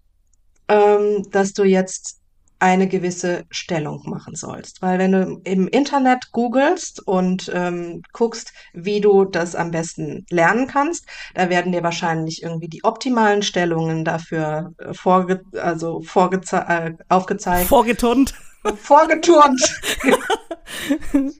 ähm, 0.68 1.24
dass 1.30 1.52
du 1.52 1.64
jetzt 1.64 2.18
eine 2.60 2.88
gewisse 2.88 3.44
Stellung 3.50 4.02
machen 4.06 4.34
sollst. 4.34 4.82
Weil 4.82 4.98
wenn 4.98 5.12
du 5.12 5.40
im 5.44 5.68
Internet 5.68 6.32
googelst 6.32 7.06
und 7.06 7.50
ähm, 7.54 8.02
guckst, 8.12 8.52
wie 8.72 9.00
du 9.00 9.24
das 9.24 9.54
am 9.54 9.70
besten 9.70 10.26
lernen 10.30 10.66
kannst, 10.66 11.06
da 11.34 11.50
werden 11.50 11.72
dir 11.72 11.82
wahrscheinlich 11.82 12.42
irgendwie 12.42 12.68
die 12.68 12.82
optimalen 12.82 13.42
Stellungen 13.42 14.04
dafür 14.04 14.72
äh, 14.78 14.92
vorge 14.92 15.42
also 15.60 16.00
vorgeze 16.00 16.56
äh, 16.68 16.92
aufgezeigt. 17.08 17.68
Vorgeturnt. 17.68 18.34
Vorgeturnt. 18.76 19.80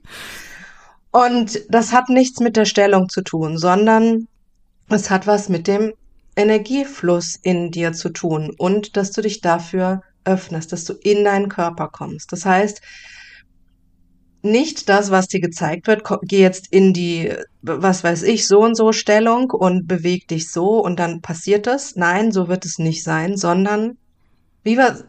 und 1.10 1.60
das 1.68 1.92
hat 1.92 2.08
nichts 2.08 2.38
mit 2.38 2.56
der 2.56 2.64
Stellung 2.64 3.08
zu 3.08 3.22
tun, 3.22 3.58
sondern 3.58 4.28
es 4.88 5.10
hat 5.10 5.26
was 5.26 5.48
mit 5.48 5.66
dem 5.66 5.92
Energiefluss 6.36 7.36
in 7.42 7.72
dir 7.72 7.92
zu 7.92 8.10
tun 8.10 8.54
und 8.56 8.96
dass 8.96 9.10
du 9.10 9.22
dich 9.22 9.40
dafür 9.40 10.02
öffnest, 10.28 10.72
dass 10.72 10.84
du 10.84 10.92
in 10.92 11.24
deinen 11.24 11.48
Körper 11.48 11.88
kommst. 11.88 12.32
Das 12.32 12.44
heißt, 12.44 12.80
nicht 14.42 14.88
das, 14.88 15.10
was 15.10 15.26
dir 15.26 15.40
gezeigt 15.40 15.86
wird, 15.88 16.02
geh 16.22 16.40
jetzt 16.40 16.72
in 16.72 16.92
die, 16.92 17.34
was 17.62 18.04
weiß 18.04 18.22
ich, 18.22 18.46
so 18.46 18.60
und 18.60 18.76
so 18.76 18.92
Stellung 18.92 19.50
und 19.50 19.88
beweg 19.88 20.28
dich 20.28 20.50
so 20.50 20.82
und 20.82 20.98
dann 20.98 21.20
passiert 21.20 21.66
es. 21.66 21.96
Nein, 21.96 22.30
so 22.30 22.48
wird 22.48 22.64
es 22.64 22.78
nicht 22.78 23.02
sein, 23.02 23.36
sondern 23.36 23.98
wie 24.62 24.76
wir 24.76 25.08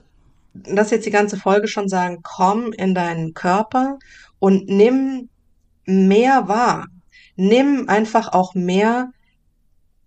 das 0.54 0.92
jetzt 0.92 1.06
die 1.06 1.12
ganze 1.12 1.38
Folge 1.38 1.68
schon 1.68 1.90
sagen, 1.90 2.20
komm 2.24 2.74
in 2.74 2.96
deinen 2.96 3.34
Körper 3.34 4.00
und 4.40 4.68
nimm 4.68 5.30
mehr 5.86 6.48
wahr. 6.48 6.88
Nimm 7.36 7.88
einfach 7.88 8.34
auch 8.34 8.56
mehr 8.56 9.12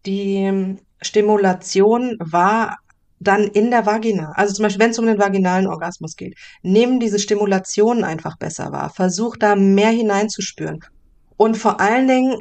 die 0.05 0.77
Stimulation 1.01 2.17
wahr 2.19 2.79
dann 3.23 3.45
in 3.45 3.71
der 3.71 3.87
Vagina, 3.87 4.33
also 4.35 4.55
zum 4.55 4.65
Beispiel, 4.65 4.81
wenn 4.81 4.91
es 4.91 4.99
um 4.99 5.07
den 5.07 5.19
vaginalen 5.19 5.67
Orgasmus 5.67 6.17
geht, 6.17 6.37
nimm 6.63 7.01
diese 7.01 7.19
Stimulation 7.19 8.05
einfach 8.05 8.37
besser 8.37 8.73
wahr. 8.73 8.91
Versuch 8.91 9.37
da 9.37 9.57
mehr 9.57 9.91
hineinzuspüren. 9.91 10.81
Und 11.37 11.57
vor 11.57 11.81
allen 11.81 12.07
Dingen 12.09 12.39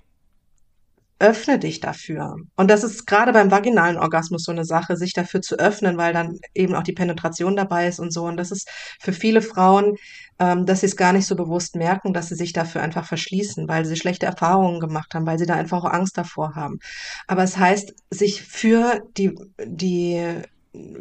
öffne 1.22 1.60
dich 1.60 1.80
dafür. 1.80 2.36
Und 2.56 2.72
das 2.72 2.84
ist 2.84 3.06
gerade 3.06 3.32
beim 3.32 3.52
vaginalen 3.52 3.98
Orgasmus 3.98 4.44
so 4.44 4.52
eine 4.52 4.65
Sache, 4.65 4.98
sich 4.98 5.13
dafür 5.13 5.41
zu 5.41 5.56
öffnen, 5.56 5.96
weil 5.98 6.13
dann 6.13 6.39
eben 6.56 6.74
auch 6.74 6.82
die 6.82 6.94
Penetration 6.94 7.56
dabei 7.56 7.88
ist 7.88 8.00
und 8.00 8.12
so. 8.12 8.26
Und 8.26 8.38
das 8.38 8.50
ist 8.50 8.67
für 9.00 9.13
viele 9.13 9.44
Frauen, 9.44 9.98
ähm, 10.39 10.65
dass 10.65 10.80
sie 10.80 10.88
es 10.88 10.96
gar 10.96 11.13
nicht 11.13 11.28
so 11.28 11.36
bewusst 11.36 11.76
merken, 11.76 12.13
dass 12.13 12.30
sie 12.30 12.36
sich 12.36 12.54
dafür 12.54 12.82
einfach 12.82 13.06
verschließen, 13.06 13.67
weil 13.67 13.86
sie 13.86 13.96
schlechte 13.96 14.26
Erfahrungen 14.26 14.80
gemacht 14.80 15.13
haben, 15.13 15.28
weil 15.28 15.38
sie 15.38 15.46
da 15.46 15.54
einfach 15.54 15.84
auch 15.84 15.91
Angst 15.91 16.17
davor 16.17 16.56
haben. 16.56 16.80
Aber 17.28 17.44
es 17.44 17.56
heißt, 17.56 17.94
sich 18.10 18.41
für 18.41 19.02
die, 19.15 19.36
die 19.63 20.41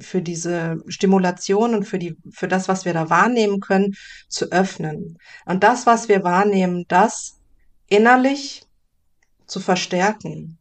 für 0.01 0.21
diese 0.21 0.83
Stimulation 0.89 1.75
und 1.75 1.85
für 1.85 1.99
die, 1.99 2.17
für 2.33 2.49
das, 2.49 2.69
was 2.69 2.85
wir 2.85 2.93
da 2.93 3.09
wahrnehmen 3.09 3.61
können, 3.61 3.95
zu 4.29 4.51
öffnen. 4.51 5.19
Und 5.45 5.63
das, 5.63 5.87
was 5.87 6.09
wir 6.09 6.25
wahrnehmen, 6.25 6.85
das 6.89 7.39
innerlich 7.89 8.63
zu 9.47 9.61
verstärken 9.61 10.59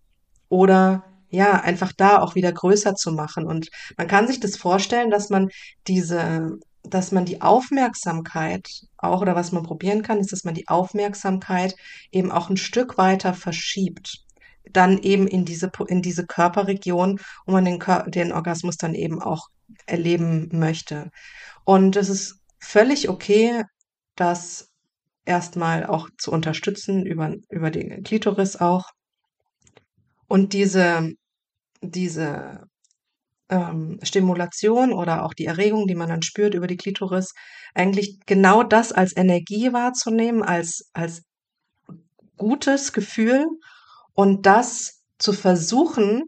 oder 0.50 1.04
ja, 1.30 1.62
einfach 1.62 1.94
da 1.94 2.20
auch 2.20 2.36
wieder 2.36 2.52
größer 2.52 2.96
zu 2.96 3.12
machen. 3.12 3.46
Und 3.46 3.70
man 3.98 4.08
kann 4.08 4.28
sich 4.28 4.40
das 4.40 4.58
vorstellen, 4.58 5.12
dass 5.12 5.30
man 5.30 5.50
diese, 5.88 6.58
dass 6.84 7.12
man 7.12 7.26
die 7.26 7.42
Aufmerksamkeit 7.42 8.68
auch, 8.98 9.22
oder 9.22 9.36
was 9.36 9.52
man 9.52 9.64
probieren 9.64 10.02
kann, 10.02 10.20
ist, 10.20 10.32
dass 10.32 10.44
man 10.44 10.56
die 10.56 10.68
Aufmerksamkeit 10.68 11.76
eben 12.12 12.32
auch 12.32 12.50
ein 12.50 12.58
Stück 12.58 12.98
weiter 12.98 13.34
verschiebt. 13.34 14.24
Dann 14.72 15.00
eben 15.00 15.28
in 15.28 15.46
diese, 15.46 15.72
in 15.88 16.02
diese 16.02 16.26
Körperregion, 16.26 17.20
wo 17.46 17.54
man 17.54 17.66
den, 17.66 17.80
den 18.08 18.32
Orgasmus 18.32 18.78
dann 18.78 18.94
eben 18.94 19.22
auch 19.22 19.48
erleben 19.86 20.50
möchte. 20.52 21.10
Und 21.64 21.96
es 21.96 22.10
ist 22.10 22.40
völlig 22.60 23.10
okay, 23.10 23.64
das 24.16 24.70
erstmal 25.26 25.86
auch 25.86 26.10
zu 26.18 26.32
unterstützen 26.32 27.06
über, 27.06 27.36
über 27.50 27.72
den 27.72 28.04
Klitoris 28.04 28.56
auch. 28.58 28.90
Und 30.28 30.54
diese, 30.54 31.12
diese 31.82 32.68
ähm, 33.50 34.00
Stimulation 34.04 34.94
oder 34.94 35.24
auch 35.24 35.34
die 35.34 35.46
Erregung, 35.46 35.88
die 35.88 35.96
man 35.96 36.10
dann 36.10 36.22
spürt 36.22 36.54
über 36.54 36.68
die 36.68 36.78
Klitoris, 36.78 37.34
eigentlich 37.74 38.20
genau 38.26 38.64
das 38.64 38.92
als 38.92 39.16
Energie 39.16 39.74
wahrzunehmen, 39.74 40.44
als, 40.44 40.90
als 40.94 41.24
gutes 42.38 42.94
Gefühl 42.94 43.46
und 44.20 44.46
das 44.46 45.02
zu 45.18 45.32
versuchen, 45.32 46.24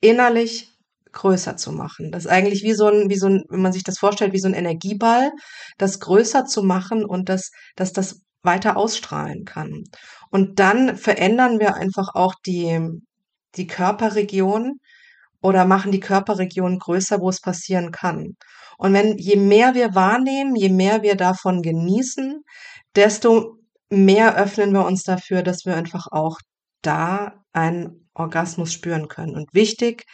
innerlich 0.00 0.76
größer 1.10 1.56
zu 1.56 1.72
machen. 1.72 2.12
Das 2.12 2.26
ist 2.26 2.30
eigentlich 2.30 2.62
wie 2.62 2.72
so 2.72 2.86
ein, 2.86 3.10
wie 3.10 3.16
so 3.16 3.26
ein, 3.26 3.42
wenn 3.48 3.62
man 3.62 3.72
sich 3.72 3.82
das 3.82 3.98
vorstellt, 3.98 4.32
wie 4.32 4.38
so 4.38 4.46
ein 4.46 4.54
Energieball, 4.54 5.32
das 5.76 5.98
größer 5.98 6.44
zu 6.44 6.62
machen 6.62 7.04
und 7.04 7.28
das, 7.28 7.50
dass 7.74 7.92
das 7.92 8.20
weiter 8.42 8.76
ausstrahlen 8.76 9.44
kann. 9.44 9.82
Und 10.30 10.60
dann 10.60 10.96
verändern 10.96 11.58
wir 11.58 11.74
einfach 11.74 12.14
auch 12.14 12.36
die, 12.46 12.78
die 13.56 13.66
Körperregion 13.66 14.78
oder 15.42 15.64
machen 15.64 15.90
die 15.90 15.98
Körperregion 15.98 16.78
größer, 16.78 17.18
wo 17.18 17.28
es 17.28 17.40
passieren 17.40 17.90
kann. 17.90 18.36
Und 18.76 18.92
wenn, 18.92 19.18
je 19.18 19.34
mehr 19.34 19.74
wir 19.74 19.96
wahrnehmen, 19.96 20.54
je 20.54 20.68
mehr 20.68 21.02
wir 21.02 21.16
davon 21.16 21.60
genießen, 21.60 22.44
desto 22.94 23.56
mehr 23.90 24.36
öffnen 24.36 24.72
wir 24.72 24.86
uns 24.86 25.02
dafür, 25.02 25.42
dass 25.42 25.64
wir 25.66 25.74
einfach 25.74 26.06
auch 26.12 26.38
da 26.82 27.44
einen 27.52 28.08
Orgasmus 28.14 28.72
spüren 28.72 29.08
können. 29.08 29.34
Und 29.34 29.52
wichtig, 29.54 30.04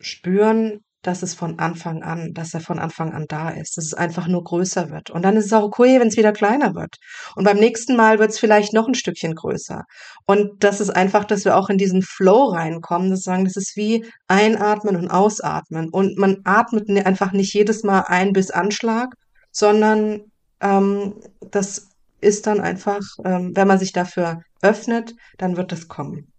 spüren, 0.00 0.80
dass 1.02 1.22
es 1.22 1.34
von 1.34 1.58
Anfang 1.58 2.02
an, 2.02 2.34
dass 2.34 2.52
er 2.52 2.60
von 2.60 2.78
Anfang 2.78 3.12
an 3.12 3.24
da 3.26 3.48
ist, 3.50 3.76
dass 3.76 3.86
es 3.86 3.94
einfach 3.94 4.26
nur 4.26 4.44
größer 4.44 4.90
wird. 4.90 5.10
Und 5.10 5.22
dann 5.22 5.36
ist 5.36 5.46
es 5.46 5.52
auch 5.52 5.62
okay, 5.62 5.98
wenn 5.98 6.08
es 6.08 6.16
wieder 6.16 6.32
kleiner 6.32 6.74
wird. 6.74 6.96
Und 7.36 7.44
beim 7.44 7.56
nächsten 7.56 7.96
Mal 7.96 8.18
wird 8.18 8.30
es 8.30 8.38
vielleicht 8.38 8.74
noch 8.74 8.86
ein 8.86 8.94
Stückchen 8.94 9.34
größer. 9.34 9.84
Und 10.26 10.62
das 10.62 10.80
ist 10.80 10.90
einfach, 10.90 11.24
dass 11.24 11.44
wir 11.44 11.56
auch 11.56 11.70
in 11.70 11.78
diesen 11.78 12.02
Flow 12.02 12.50
reinkommen, 12.50 13.10
das 13.10 13.22
sagen, 13.22 13.44
das 13.46 13.56
ist 13.56 13.76
wie 13.76 14.04
einatmen 14.28 14.96
und 14.96 15.10
ausatmen. 15.10 15.88
Und 15.90 16.18
man 16.18 16.40
atmet 16.44 16.90
einfach 17.06 17.32
nicht 17.32 17.54
jedes 17.54 17.82
Mal 17.82 18.00
ein 18.06 18.32
bis 18.34 18.50
Anschlag, 18.50 19.14
sondern 19.52 20.30
ähm, 20.60 21.14
das 21.50 21.89
ist 22.20 22.46
dann 22.46 22.60
einfach, 22.60 23.00
ähm, 23.24 23.52
wenn 23.54 23.68
man 23.68 23.78
sich 23.78 23.92
dafür 23.92 24.42
öffnet, 24.62 25.14
dann 25.38 25.56
wird 25.56 25.72
das 25.72 25.88
kommen. 25.88 26.32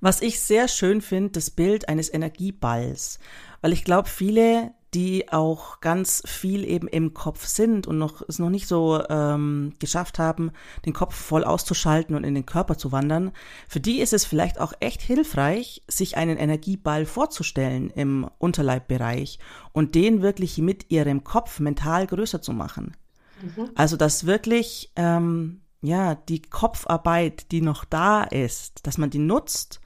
Was 0.00 0.22
ich 0.22 0.40
sehr 0.40 0.68
schön 0.68 1.00
finde, 1.00 1.32
das 1.32 1.50
Bild 1.50 1.88
eines 1.88 2.12
Energieballs, 2.12 3.18
weil 3.62 3.72
ich 3.72 3.84
glaube, 3.84 4.08
viele, 4.08 4.72
die 4.94 5.30
auch 5.32 5.80
ganz 5.80 6.22
viel 6.24 6.64
eben 6.64 6.86
im 6.86 7.14
Kopf 7.14 7.46
sind 7.46 7.86
und 7.86 7.98
noch 7.98 8.22
es 8.26 8.38
noch 8.38 8.48
nicht 8.48 8.68
so 8.68 9.02
ähm, 9.10 9.74
geschafft 9.80 10.20
haben, 10.20 10.52
den 10.86 10.92
Kopf 10.92 11.14
voll 11.14 11.42
auszuschalten 11.42 12.14
und 12.14 12.22
in 12.22 12.34
den 12.34 12.46
Körper 12.46 12.78
zu 12.78 12.92
wandern, 12.92 13.32
für 13.68 13.80
die 13.80 13.98
ist 13.98 14.12
es 14.12 14.24
vielleicht 14.24 14.60
auch 14.60 14.72
echt 14.78 15.02
hilfreich, 15.02 15.82
sich 15.88 16.16
einen 16.16 16.38
Energieball 16.38 17.04
vorzustellen 17.04 17.90
im 17.90 18.30
Unterleibbereich 18.38 19.40
und 19.72 19.96
den 19.96 20.22
wirklich 20.22 20.58
mit 20.58 20.90
ihrem 20.90 21.24
Kopf 21.24 21.58
mental 21.58 22.06
größer 22.06 22.40
zu 22.40 22.52
machen. 22.52 22.96
Mhm. 23.42 23.70
Also 23.74 23.96
dass 23.96 24.26
wirklich 24.26 24.92
ähm, 24.96 25.62
ja 25.80 26.14
die 26.14 26.42
Kopfarbeit, 26.42 27.50
die 27.52 27.60
noch 27.60 27.84
da 27.84 28.24
ist, 28.24 28.86
dass 28.86 28.98
man 28.98 29.10
die 29.10 29.18
nutzt 29.18 29.80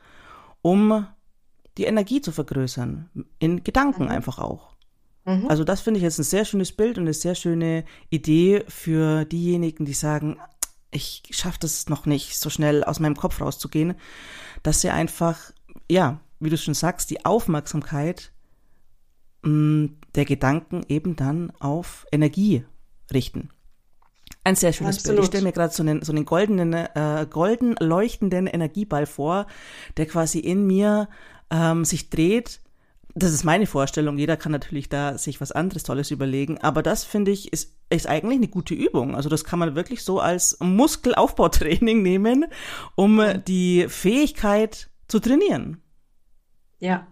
um 0.63 1.07
die 1.77 1.85
Energie 1.85 2.21
zu 2.21 2.33
vergrößern. 2.33 3.11
In 3.39 3.65
Gedanken 3.65 4.05
mhm. 4.05 4.11
einfach 4.11 4.39
auch. 4.39 4.73
Mhm. 5.25 5.49
Also 5.49 5.65
das 5.65 5.81
finde 5.81 5.99
ich 5.99 6.05
jetzt 6.05 6.19
ein 6.19 6.25
sehr 6.25 6.45
schönes 6.45 6.73
Bild 6.73 6.99
und 6.99 7.05
eine 7.05 7.15
sehr 7.15 7.35
schöne 7.35 7.85
Idee 8.11 8.65
für 8.69 9.25
diejenigen, 9.25 9.85
die 9.85 9.93
sagen, 9.93 10.39
ich 10.91 11.23
schaffe 11.31 11.59
das 11.61 11.89
noch 11.89 12.07
nicht, 12.07 12.39
so 12.39 12.51
schnell 12.51 12.85
aus 12.85 13.01
meinem 13.01 13.17
Kopf 13.17 13.41
rauszugehen, 13.41 13.95
dass 14.63 14.81
sie 14.81 14.91
einfach, 14.91 15.53
ja, 15.91 16.21
wie 16.39 16.51
du 16.51 16.59
schon 16.59 16.75
sagst, 16.75 17.11
die 17.11 17.25
Aufmerksamkeit 17.25 18.33
mm, 19.43 19.87
der 20.15 20.25
Gedanken 20.25 20.85
eben 20.89 21.17
dann 21.17 21.51
auf 21.61 22.07
Energie 22.13 22.65
richten. 23.13 23.51
Ein 24.45 24.57
sehr 24.57 24.73
schönes 24.73 24.97
Absolut. 24.99 25.17
Bild. 25.17 25.25
Ich 25.25 25.29
stelle 25.29 25.45
mir 25.45 25.53
gerade 25.53 25.73
so 25.73 25.83
einen, 25.83 26.03
so 26.03 26.13
einen 26.13 26.25
goldenen, 26.25 26.73
äh, 26.73 27.27
golden 27.31 27.77
leuchtenden 27.79 28.47
Energieball 28.47 29.07
vor, 29.07 29.47
der 29.97 30.07
quasi 30.07 30.41
in 30.41 30.67
mir 30.67 31.09
ähm, 31.51 31.85
sich 31.85 32.11
dreht. 32.11 32.61
Das 33.15 33.33
ist 33.33 33.45
meine 33.45 33.67
Vorstellung. 33.67 34.19
Jeder 34.19 34.37
kann 34.37 34.53
natürlich 34.53 34.89
da 34.89 35.19
sich 35.19 35.41
was 35.41 35.53
anderes 35.53 35.83
Tolles 35.83 36.11
überlegen. 36.11 36.59
Aber 36.59 36.83
das 36.83 37.05
finde 37.05 37.31
ich 37.31 37.53
ist, 37.53 37.77
ist 37.91 38.09
eigentlich 38.09 38.39
eine 38.39 38.49
gute 38.49 38.75
Übung. 38.75 39.15
Also 39.15 39.29
das 39.29 39.45
kann 39.45 39.59
man 39.59 39.75
wirklich 39.77 40.03
so 40.03 40.19
als 40.19 40.59
Muskelaufbautraining 40.61 42.03
nehmen, 42.03 42.47
um 42.97 43.23
die 43.47 43.87
Fähigkeit 43.89 44.91
zu 45.09 45.21
trainieren. 45.21 45.83
Ja. 46.81 47.07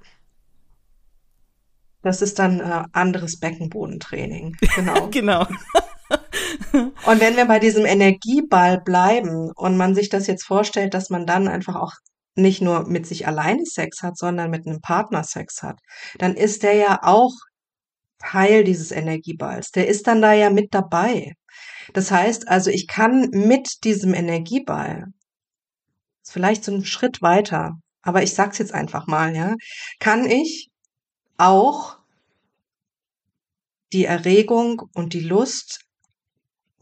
Das 2.02 2.22
ist 2.22 2.38
dann 2.38 2.60
äh, 2.60 2.84
anderes 2.92 3.38
Beckenbodentraining. 3.38 4.56
Genau. 4.74 5.08
genau. 5.10 5.46
Und 6.72 7.20
wenn 7.20 7.36
wir 7.36 7.46
bei 7.46 7.58
diesem 7.58 7.84
Energieball 7.84 8.80
bleiben 8.80 9.50
und 9.54 9.76
man 9.76 9.94
sich 9.94 10.08
das 10.08 10.26
jetzt 10.26 10.44
vorstellt, 10.44 10.94
dass 10.94 11.10
man 11.10 11.26
dann 11.26 11.48
einfach 11.48 11.76
auch 11.76 11.92
nicht 12.36 12.62
nur 12.62 12.86
mit 12.86 13.06
sich 13.06 13.26
alleine 13.26 13.64
Sex 13.66 14.02
hat, 14.02 14.16
sondern 14.16 14.50
mit 14.50 14.66
einem 14.66 14.80
Partner 14.80 15.24
Sex 15.24 15.62
hat, 15.62 15.78
dann 16.18 16.34
ist 16.34 16.62
der 16.62 16.74
ja 16.74 17.00
auch 17.02 17.32
Teil 18.18 18.64
dieses 18.64 18.92
Energieballs. 18.92 19.70
Der 19.70 19.88
ist 19.88 20.06
dann 20.06 20.22
da 20.22 20.32
ja 20.32 20.50
mit 20.50 20.74
dabei. 20.74 21.32
Das 21.92 22.10
heißt 22.10 22.48
also, 22.48 22.70
ich 22.70 22.86
kann 22.86 23.30
mit 23.30 23.84
diesem 23.84 24.14
Energieball, 24.14 25.06
vielleicht 26.24 26.64
so 26.64 26.72
einen 26.72 26.84
Schritt 26.84 27.22
weiter, 27.22 27.72
aber 28.02 28.22
ich 28.22 28.34
sag's 28.34 28.58
jetzt 28.58 28.74
einfach 28.74 29.06
mal, 29.06 29.34
ja, 29.34 29.54
kann 29.98 30.24
ich 30.24 30.70
auch 31.36 31.98
die 33.92 34.04
Erregung 34.04 34.82
und 34.94 35.14
die 35.14 35.20
Lust 35.20 35.80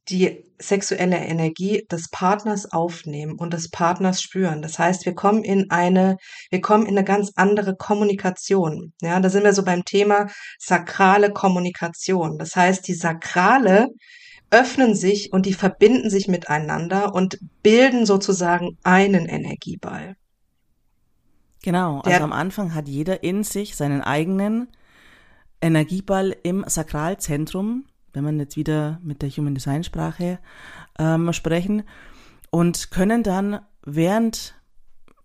die 0.08 0.44
sexuelle 0.60 1.18
Energie 1.18 1.86
des 1.90 2.08
Partners 2.10 2.72
aufnehmen 2.72 3.38
und 3.38 3.52
des 3.52 3.70
Partners 3.70 4.20
spüren. 4.20 4.62
Das 4.62 4.78
heißt, 4.78 5.06
wir 5.06 5.14
kommen 5.14 5.44
in 5.44 5.70
eine, 5.70 6.16
wir 6.50 6.60
kommen 6.60 6.86
in 6.86 6.96
eine 6.96 7.04
ganz 7.04 7.32
andere 7.36 7.76
Kommunikation. 7.76 8.92
Ja, 9.00 9.20
da 9.20 9.30
sind 9.30 9.44
wir 9.44 9.52
so 9.52 9.62
beim 9.62 9.84
Thema 9.84 10.26
sakrale 10.58 11.32
Kommunikation. 11.32 12.38
Das 12.38 12.56
heißt, 12.56 12.88
die 12.88 12.94
Sakrale 12.94 13.88
öffnen 14.50 14.94
sich 14.94 15.32
und 15.32 15.46
die 15.46 15.54
verbinden 15.54 16.10
sich 16.10 16.26
miteinander 16.26 17.14
und 17.14 17.38
bilden 17.62 18.06
sozusagen 18.06 18.78
einen 18.82 19.26
Energieball. 19.26 20.16
Genau, 21.62 21.98
also 21.98 22.10
Der, 22.10 22.22
am 22.22 22.32
Anfang 22.32 22.74
hat 22.74 22.88
jeder 22.88 23.22
in 23.22 23.44
sich 23.44 23.76
seinen 23.76 24.00
eigenen 24.00 24.68
Energieball 25.60 26.34
im 26.42 26.64
Sakralzentrum 26.66 27.84
wenn 28.18 28.24
man 28.24 28.40
jetzt 28.40 28.56
wieder 28.56 28.98
mit 29.00 29.22
der 29.22 29.30
Human 29.30 29.54
Design 29.54 29.84
Sprache 29.84 30.40
ähm, 30.98 31.32
sprechen 31.32 31.84
und 32.50 32.90
können 32.90 33.22
dann 33.22 33.60
während 33.84 34.56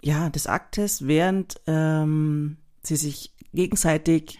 ja, 0.04 0.30
des 0.30 0.46
Aktes, 0.46 1.08
während 1.08 1.60
ähm, 1.66 2.58
sie 2.84 2.96
sich 2.96 3.34
gegenseitig 3.52 4.40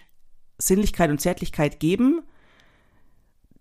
Sinnlichkeit 0.56 1.10
und 1.10 1.20
Zärtlichkeit 1.20 1.80
geben, 1.80 2.22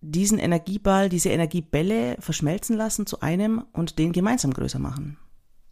diesen 0.01 0.38
Energieball, 0.38 1.10
diese 1.10 1.29
Energiebälle 1.29 2.17
verschmelzen 2.19 2.77
lassen 2.77 3.08
zu 3.08 3.21
einem 3.21 3.63
und 3.73 3.97
den 3.97 4.12
gemeinsam 4.12 4.53
größer 4.53 4.79
machen. 4.79 5.17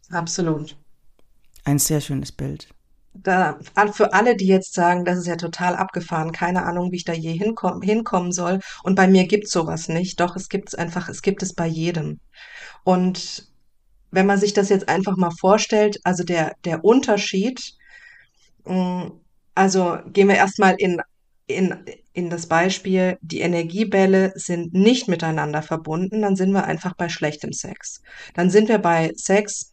Absolut. 0.09 0.77
Ein 1.63 1.77
sehr 1.77 2.01
schönes 2.01 2.31
Bild 2.31 2.73
da, 3.13 3.59
für 3.93 4.13
alle, 4.13 4.35
die 4.35 4.47
jetzt 4.47 4.73
sagen, 4.73 5.05
das 5.05 5.17
ist 5.17 5.27
ja 5.27 5.35
total 5.35 5.75
abgefahren, 5.75 6.31
keine 6.31 6.63
Ahnung, 6.63 6.91
wie 6.91 6.97
ich 6.97 7.03
da 7.05 7.13
je 7.13 7.33
hinkommen, 7.33 7.81
hinkommen 7.81 8.31
soll. 8.31 8.59
Und 8.83 8.95
bei 8.95 9.07
mir 9.07 9.27
gibt's 9.27 9.51
sowas 9.51 9.89
nicht. 9.89 10.19
Doch, 10.19 10.35
es 10.35 10.49
gibt's 10.49 10.75
einfach, 10.75 11.09
es 11.09 11.21
gibt 11.21 11.43
es 11.43 11.53
bei 11.53 11.67
jedem. 11.67 12.19
Und 12.83 13.51
wenn 14.11 14.25
man 14.25 14.39
sich 14.39 14.53
das 14.53 14.69
jetzt 14.69 14.89
einfach 14.89 15.17
mal 15.17 15.31
vorstellt, 15.31 15.99
also 16.03 16.23
der, 16.23 16.55
der 16.65 16.83
Unterschied, 16.83 17.73
mm, 18.65 19.07
also 19.55 19.97
gehen 20.07 20.27
wir 20.29 20.35
erstmal 20.35 20.75
in, 20.77 21.01
in, 21.47 21.85
in 22.13 22.29
das 22.29 22.47
Beispiel, 22.47 23.17
die 23.21 23.41
Energiebälle 23.41 24.33
sind 24.35 24.73
nicht 24.73 25.07
miteinander 25.07 25.61
verbunden, 25.61 26.21
dann 26.21 26.35
sind 26.35 26.51
wir 26.51 26.65
einfach 26.65 26.95
bei 26.95 27.09
schlechtem 27.09 27.53
Sex. 27.53 28.01
Dann 28.33 28.49
sind 28.49 28.69
wir 28.69 28.79
bei 28.79 29.11
Sex, 29.15 29.70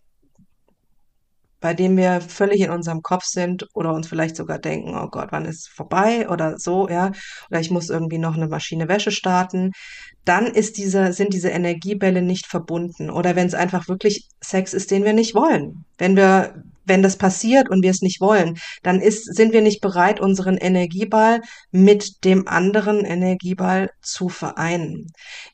bei 1.61 1.75
dem 1.75 1.97
wir 1.97 2.21
völlig 2.21 2.61
in 2.61 2.71
unserem 2.71 3.03
Kopf 3.03 3.25
sind 3.25 3.66
oder 3.75 3.92
uns 3.92 4.09
vielleicht 4.09 4.37
sogar 4.37 4.59
denken, 4.59 4.97
oh 4.97 5.09
Gott, 5.09 5.29
wann 5.31 5.44
ist 5.44 5.61
es 5.61 5.68
vorbei 5.68 6.29
oder 6.29 6.59
so, 6.59 6.88
ja, 6.88 7.12
oder 7.51 7.61
ich 7.61 7.71
muss 7.71 7.90
irgendwie 7.90 8.18
noch 8.18 8.37
eine 8.37 8.49
Maschine 8.49 8.88
Wäsche 8.88 9.11
starten, 9.11 9.73
dann 10.25 10.47
ist 10.47 10.77
diese, 10.77 11.12
sind 11.12 11.33
diese 11.33 11.49
Energiebälle 11.49 12.23
nicht 12.23 12.47
verbunden. 12.47 13.11
Oder 13.11 13.35
wenn 13.35 13.47
es 13.47 13.55
einfach 13.55 13.88
wirklich 13.88 14.29
Sex 14.42 14.75
ist, 14.75 14.90
den 14.90 15.05
wir 15.05 15.14
nicht 15.14 15.35
wollen. 15.35 15.85
Wenn 15.97 16.16
wir, 16.16 16.62
wenn 16.85 17.03
das 17.03 17.16
passiert 17.16 17.71
und 17.71 17.83
wir 17.83 17.90
es 17.90 18.03
nicht 18.03 18.21
wollen, 18.21 18.59
dann 18.83 19.01
ist, 19.01 19.25
sind 19.35 19.53
wir 19.53 19.62
nicht 19.62 19.81
bereit, 19.81 20.21
unseren 20.21 20.59
Energieball 20.59 21.40
mit 21.71 22.25
dem 22.25 22.47
anderen 22.47 23.05
Energieball 23.07 23.90
zu 24.03 24.29
vereinen. 24.29 25.07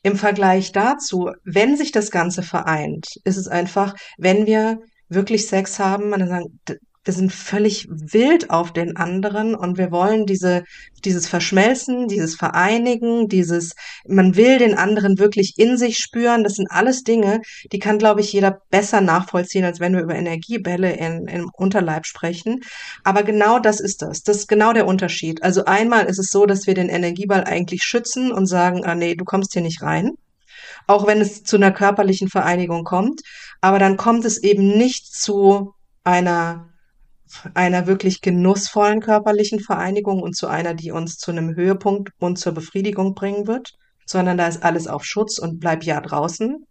Im 0.03 0.17
Vergleich 0.17 0.73
dazu, 0.73 1.31
wenn 1.45 1.77
sich 1.77 1.93
das 1.93 2.11
Ganze 2.11 2.43
vereint, 2.43 3.07
ist 3.23 3.37
es 3.37 3.47
einfach, 3.47 3.95
wenn 4.17 4.45
wir 4.45 4.79
wirklich 5.09 5.47
Sex 5.47 5.79
haben 5.79 6.13
und 6.13 6.19
dann 6.19 6.29
sagen, 6.29 6.59
wir 7.05 7.13
sind 7.13 7.31
völlig 7.31 7.87
wild 7.89 8.49
auf 8.49 8.73
den 8.73 8.97
anderen 8.97 9.53
und 9.53 9.77
wir 9.77 9.91
wollen 9.91 10.25
diese, 10.25 10.63
dieses 11.05 11.27
Verschmelzen, 11.27 12.07
dieses 12.07 12.35
Vereinigen, 12.35 13.27
dieses, 13.27 13.73
man 14.07 14.35
will 14.35 14.57
den 14.57 14.75
anderen 14.75 15.19
wirklich 15.19 15.53
in 15.57 15.77
sich 15.77 15.99
spüren. 15.99 16.43
Das 16.43 16.55
sind 16.55 16.69
alles 16.71 17.03
Dinge, 17.03 17.41
die 17.71 17.79
kann, 17.79 17.99
glaube 17.99 18.21
ich, 18.21 18.33
jeder 18.33 18.59
besser 18.71 19.01
nachvollziehen, 19.01 19.63
als 19.63 19.79
wenn 19.79 19.93
wir 19.93 20.01
über 20.01 20.15
Energiebälle 20.15 20.93
in, 20.93 21.27
im 21.27 21.51
Unterleib 21.53 22.07
sprechen. 22.07 22.61
Aber 23.03 23.21
genau 23.21 23.59
das 23.59 23.79
ist 23.79 24.01
das. 24.01 24.23
Das 24.23 24.37
ist 24.37 24.47
genau 24.47 24.73
der 24.73 24.87
Unterschied. 24.87 25.43
Also 25.43 25.65
einmal 25.65 26.07
ist 26.07 26.17
es 26.17 26.31
so, 26.31 26.47
dass 26.47 26.65
wir 26.65 26.73
den 26.73 26.89
Energieball 26.89 27.43
eigentlich 27.43 27.83
schützen 27.83 28.31
und 28.31 28.47
sagen, 28.47 28.83
ah, 28.83 28.95
nee, 28.95 29.13
du 29.13 29.25
kommst 29.25 29.53
hier 29.53 29.61
nicht 29.61 29.83
rein 29.83 30.15
auch 30.87 31.07
wenn 31.07 31.21
es 31.21 31.43
zu 31.43 31.55
einer 31.55 31.71
körperlichen 31.71 32.29
Vereinigung 32.29 32.83
kommt. 32.83 33.21
Aber 33.65 33.79
dann 33.79 33.97
kommt 33.97 34.25
es 34.25 34.37
eben 34.37 34.77
nicht 34.77 35.11
zu 35.11 35.73
einer 36.03 36.69
einer 37.55 37.87
wirklich 37.87 38.21
genussvollen 38.21 39.01
körperlichen 39.01 39.59
Vereinigung 39.59 40.21
und 40.21 40.35
zu 40.35 40.45
einer, 40.45 40.75
die 40.75 40.91
uns 40.91 41.17
zu 41.17 41.31
einem 41.31 41.55
Höhepunkt 41.55 42.11
und 42.19 42.37
zur 42.37 42.51
Befriedigung 42.51 43.15
bringen 43.15 43.47
wird, 43.47 43.73
sondern 44.05 44.37
da 44.37 44.47
ist 44.47 44.61
alles 44.61 44.85
auf 44.85 45.03
Schutz 45.03 45.39
und 45.39 45.59
bleib 45.59 45.83
ja 45.83 45.99
draußen. 45.99 46.63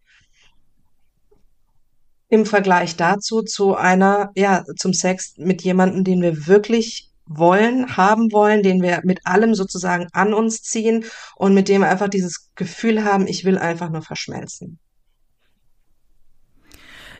Im 2.29 2.47
Vergleich 2.47 2.95
dazu 2.95 3.43
zu 3.43 3.75
einer, 3.75 4.31
ja, 4.37 4.63
zum 4.77 4.93
Sex 4.93 5.35
mit 5.37 5.63
jemandem, 5.63 6.05
den 6.05 6.23
wir 6.23 6.47
wirklich 6.47 7.11
wollen, 7.27 7.97
haben 7.97 8.31
wollen, 8.31 8.63
den 8.63 8.83
wir 8.83 9.01
mit 9.03 9.27
allem 9.27 9.57
sozusagen 9.57 10.07
an 10.13 10.33
uns 10.33 10.63
ziehen 10.63 11.05
und 11.35 11.55
mit 11.55 11.69
dem 11.69 11.81
wir 11.81 11.89
einfach 11.89 12.09
dieses 12.09 12.53
Gefühl 12.55 13.03
haben, 13.03 13.27
ich 13.27 13.45
will 13.45 13.59
einfach 13.59 13.91
nur 13.91 14.03
verschmelzen. 14.03 14.79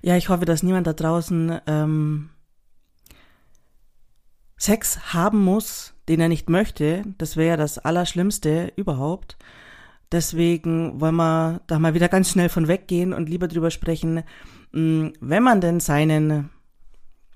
Ja, 0.05 0.17
ich 0.17 0.29
hoffe, 0.29 0.45
dass 0.45 0.63
niemand 0.63 0.87
da 0.87 0.93
draußen 0.93 1.61
ähm, 1.67 2.31
Sex 4.57 5.15
haben 5.15 5.43
muss, 5.43 5.95
den 6.09 6.21
er 6.21 6.29
nicht 6.29 6.51
möchte. 6.51 7.03
Das 7.19 7.37
wäre 7.37 7.49
ja 7.49 7.57
das 7.57 7.79
Allerschlimmste 7.79 8.73
überhaupt. 8.77 9.39
Deswegen 10.13 11.01
wollen 11.01 11.17
wir 11.17 11.63
da 11.67 11.79
mal 11.79 11.95
wieder 11.95 12.09
ganz 12.09 12.31
schnell 12.31 12.49
von 12.49 12.69
weggehen 12.69 13.13
und 13.13 13.29
lieber 13.29 13.49
drüber 13.49 13.71
sprechen, 13.71 14.23
mm, 14.73 15.09
wenn 15.21 15.43
man 15.43 15.61
denn 15.61 15.81
seinen 15.81 16.51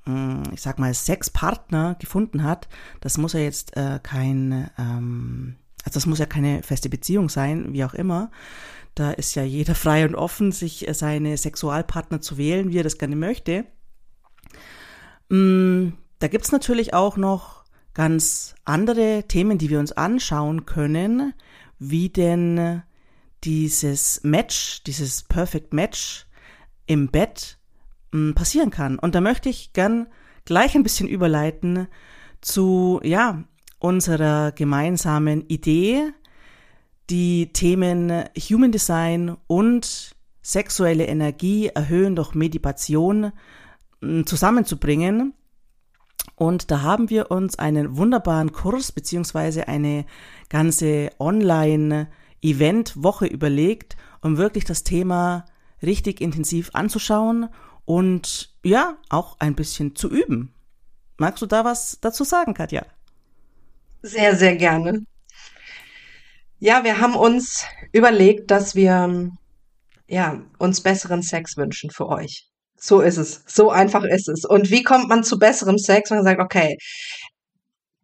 Mm, 0.09 0.43
ich 0.55 0.63
sag 0.63 0.79
mal, 0.79 0.95
Sexpartner 0.95 1.95
gefunden 1.99 2.43
hat, 2.43 2.69
das 3.01 3.19
muss 3.19 3.35
ja 3.35 3.41
jetzt 3.41 3.77
äh, 3.77 4.01
kein, 4.03 4.71
ähm, 4.79 5.57
also 5.85 5.95
das 5.99 6.07
muss 6.07 6.19
ja 6.19 6.25
keine 6.25 6.63
feste 6.63 6.89
Beziehung 6.89 7.29
sein, 7.29 7.75
wie 7.75 7.85
auch 7.85 7.93
immer. 7.93 8.31
Da 8.99 9.13
ist 9.13 9.35
ja 9.37 9.45
jeder 9.45 9.75
frei 9.77 10.05
und 10.05 10.15
offen, 10.15 10.53
sich 10.53 10.89
äh, 10.89 10.95
seine 10.95 11.37
Sexualpartner 11.37 12.21
zu 12.21 12.37
wählen, 12.37 12.71
wie 12.71 12.79
er 12.79 12.85
das 12.85 12.99
gerne 12.99 13.17
möchte. 13.17 13.65
Mm, 15.29 15.91
da 16.19 16.29
gibt's 16.29 16.53
natürlich 16.53 16.95
auch 16.95 17.17
noch 17.17 17.65
ganz 17.95 18.55
andere 18.65 19.25
Themen, 19.29 19.59
die 19.59 19.71
wir 19.71 19.79
uns 19.79 19.93
anschauen 19.93 20.67
können, 20.67 21.35
wie 21.79 22.09
denn 22.09 22.83
dieses 23.45 24.23
Match, 24.25 24.83
dieses 24.85 25.23
Perfect 25.23 25.73
Match 25.73 26.27
im 26.87 27.09
Bett 27.09 27.59
passieren 28.35 28.71
kann. 28.71 28.99
Und 28.99 29.15
da 29.15 29.21
möchte 29.21 29.49
ich 29.49 29.73
gern 29.73 30.09
gleich 30.45 30.75
ein 30.75 30.83
bisschen 30.83 31.09
überleiten 31.09 31.89
zu, 32.41 33.01
ja, 33.03 33.45
unserer 33.79 34.53
gemeinsamen 34.53 35.47
Idee, 35.49 36.13
die 37.11 37.53
Themen 37.53 38.25
Human 38.51 38.73
Design 38.73 39.37
und 39.47 40.17
sexuelle 40.43 41.07
Energie 41.07 41.69
erhöhen 41.69 42.17
durch 42.17 42.35
Meditation 42.35 43.33
zusammenzubringen. 44.25 45.35
Und 46.37 46.71
da 46.71 46.83
haben 46.83 47.09
wir 47.11 47.31
uns 47.31 47.59
einen 47.59 47.97
wunderbaren 47.97 48.53
Kurs 48.53 48.93
beziehungsweise 48.93 49.67
eine 49.69 50.05
ganze 50.49 51.11
Online-Event-Woche 51.19 53.27
überlegt, 53.27 53.97
um 54.23 54.37
wirklich 54.37 54.65
das 54.65 54.85
Thema 54.85 55.47
richtig 55.83 56.21
intensiv 56.21 56.71
anzuschauen 56.75 57.49
und 57.85 58.55
ja, 58.63 58.97
auch 59.09 59.41
ein 59.41 59.55
bisschen 59.55 59.97
zu 59.97 60.11
üben. 60.11 60.53
Magst 61.17 61.43
du 61.43 61.47
da 61.47 61.65
was 61.65 61.99
dazu 62.01 62.23
sagen, 62.25 62.55
Katja? 62.55 62.85
Sehr, 64.03 64.37
sehr 64.37 64.57
gerne. 64.57 65.05
Ja, 66.61 66.83
wir 66.83 67.01
haben 67.01 67.15
uns 67.15 67.65
überlegt, 67.93 68.51
dass 68.51 68.75
wir 68.75 69.31
ja, 70.09 70.43
uns 70.59 70.83
besseren 70.83 71.23
Sex 71.23 71.57
wünschen 71.57 71.91
für 71.91 72.09
euch. 72.09 72.47
So 72.77 73.01
ist 73.01 73.17
es. 73.17 73.43
So 73.47 73.71
einfach 73.71 74.05
ist 74.05 74.29
es. 74.29 74.45
Und 74.45 74.71
wie 74.71 74.83
kommt 74.83 75.09
man 75.09 75.25
zu 75.25 75.39
besserem 75.39 75.79
Sex? 75.79 76.11
Man 76.11 76.25
sagt, 76.25 76.41
okay, 76.41 76.77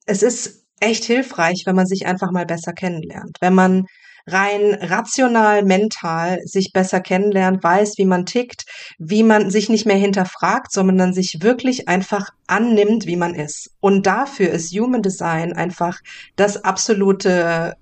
es 0.07 0.23
ist 0.23 0.65
echt 0.81 1.05
hilfreich, 1.05 1.63
wenn 1.67 1.77
man 1.77 1.87
sich 1.87 2.07
einfach 2.07 2.31
mal 2.31 2.47
besser 2.47 2.73
kennenlernt. 2.73 3.39
Wenn 3.41 3.55
man 3.55 3.87
rein 4.27 4.75
rational, 4.81 5.65
mental 5.65 6.41
sich 6.45 6.73
besser 6.73 7.01
kennenlernt, 7.01 7.63
weiß, 7.63 7.99
wie 7.99 8.07
man 8.07 8.27
tickt, 8.27 8.65
wie 8.99 9.23
man 9.23 9.51
sich 9.51 9.69
nicht 9.69 9.87
mehr 9.87 9.97
hinterfragt, 9.97 10.73
sondern 10.73 11.13
sich 11.13 11.39
wirklich 11.41 11.89
einfach 11.89 12.31
annimmt, 12.47 13.07
wie 13.07 13.17
man 13.17 13.35
ist. 13.35 13.71
Und 13.81 14.07
dafür 14.07 14.51
ist 14.51 14.73
Human 14.73 15.03
Design 15.03 15.53
einfach 15.53 15.99
das 16.37 16.65
absolute 16.65 17.75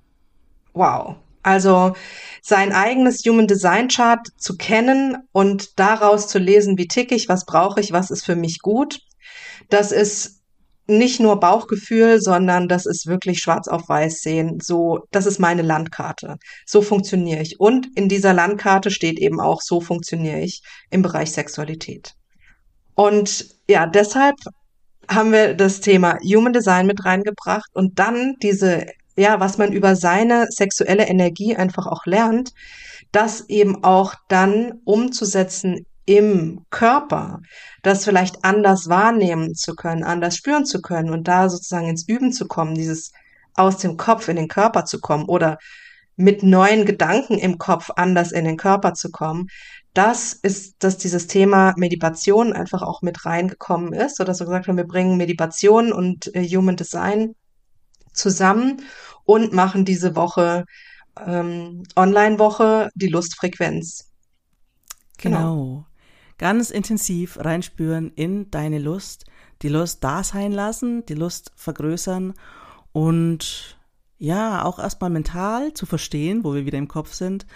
Wow. 0.72 1.16
Also 1.42 1.94
sein 2.40 2.72
eigenes 2.72 3.22
Human 3.26 3.46
Design 3.46 3.88
Chart 3.88 4.26
zu 4.36 4.56
kennen 4.56 5.16
und 5.32 5.78
daraus 5.78 6.28
zu 6.28 6.38
lesen, 6.38 6.78
wie 6.78 6.86
tick 6.86 7.10
ich, 7.10 7.28
was 7.28 7.44
brauche 7.44 7.80
ich, 7.80 7.92
was 7.92 8.10
ist 8.10 8.24
für 8.24 8.36
mich 8.36 8.60
gut. 8.60 9.00
Das 9.68 9.90
ist 9.90 10.42
nicht 10.86 11.20
nur 11.20 11.40
Bauchgefühl, 11.40 12.20
sondern 12.20 12.68
das 12.68 12.86
ist 12.86 13.06
wirklich 13.06 13.40
schwarz 13.40 13.68
auf 13.68 13.88
weiß 13.88 14.20
sehen. 14.20 14.58
So, 14.60 15.06
das 15.10 15.26
ist 15.26 15.38
meine 15.38 15.62
Landkarte. 15.62 16.36
So 16.66 16.82
funktioniere 16.82 17.42
ich. 17.42 17.60
Und 17.60 17.88
in 17.96 18.08
dieser 18.08 18.32
Landkarte 18.32 18.90
steht 18.90 19.18
eben 19.18 19.40
auch, 19.40 19.60
so 19.62 19.80
funktioniere 19.80 20.40
ich 20.40 20.62
im 20.90 21.02
Bereich 21.02 21.32
Sexualität. 21.32 22.14
Und 22.94 23.46
ja, 23.68 23.86
deshalb 23.86 24.36
haben 25.08 25.32
wir 25.32 25.54
das 25.54 25.80
Thema 25.80 26.18
Human 26.20 26.52
Design 26.52 26.86
mit 26.86 27.04
reingebracht 27.04 27.70
und 27.74 27.98
dann 27.98 28.36
diese, 28.42 28.86
ja, 29.16 29.40
was 29.40 29.58
man 29.58 29.72
über 29.72 29.96
seine 29.96 30.46
sexuelle 30.50 31.06
Energie 31.06 31.56
einfach 31.56 31.86
auch 31.86 32.06
lernt, 32.06 32.52
das 33.10 33.48
eben 33.48 33.84
auch 33.84 34.14
dann 34.28 34.80
umzusetzen 34.84 35.86
im 36.04 36.64
Körper, 36.70 37.40
das 37.82 38.04
vielleicht 38.04 38.44
anders 38.44 38.88
wahrnehmen 38.88 39.54
zu 39.54 39.74
können, 39.74 40.02
anders 40.02 40.36
spüren 40.36 40.64
zu 40.64 40.82
können 40.82 41.10
und 41.10 41.28
da 41.28 41.48
sozusagen 41.48 41.88
ins 41.88 42.08
Üben 42.08 42.32
zu 42.32 42.48
kommen, 42.48 42.74
dieses 42.74 43.12
aus 43.54 43.78
dem 43.78 43.96
Kopf 43.96 44.28
in 44.28 44.36
den 44.36 44.48
Körper 44.48 44.84
zu 44.84 45.00
kommen 45.00 45.26
oder 45.26 45.58
mit 46.16 46.42
neuen 46.42 46.84
Gedanken 46.84 47.38
im 47.38 47.58
Kopf 47.58 47.90
anders 47.96 48.32
in 48.32 48.44
den 48.44 48.56
Körper 48.56 48.94
zu 48.94 49.10
kommen, 49.10 49.48
das 49.94 50.32
ist, 50.32 50.82
dass 50.82 50.96
dieses 50.96 51.26
Thema 51.26 51.74
Meditation 51.76 52.52
einfach 52.52 52.82
auch 52.82 53.02
mit 53.02 53.26
reingekommen 53.26 53.92
ist, 53.92 54.16
so 54.16 54.24
dass 54.24 54.40
wir 54.40 54.46
gesagt 54.46 54.68
haben, 54.68 54.76
wir 54.76 54.86
bringen 54.86 55.18
Meditation 55.18 55.92
und 55.92 56.34
äh, 56.34 56.46
Human 56.48 56.76
Design 56.76 57.34
zusammen 58.12 58.82
und 59.24 59.52
machen 59.52 59.84
diese 59.84 60.16
Woche 60.16 60.64
ähm, 61.24 61.84
Online-Woche 61.96 62.90
die 62.94 63.08
Lustfrequenz. 63.08 64.10
Genau. 65.18 65.38
genau 65.38 65.86
ganz 66.42 66.70
intensiv 66.70 67.38
reinspüren 67.38 68.10
in 68.16 68.50
deine 68.50 68.80
Lust, 68.80 69.26
die 69.62 69.68
Lust 69.68 70.02
da 70.02 70.24
sein 70.24 70.50
lassen, 70.50 71.06
die 71.06 71.14
Lust 71.14 71.52
vergrößern 71.54 72.34
und 72.90 73.78
ja, 74.18 74.64
auch 74.64 74.80
erstmal 74.80 75.10
mental 75.10 75.72
zu 75.72 75.86
verstehen, 75.86 76.42
wo 76.42 76.52
wir 76.52 76.66
wieder 76.66 76.78
im 76.78 76.88
Kopf 76.88 77.12
sind, 77.12 77.46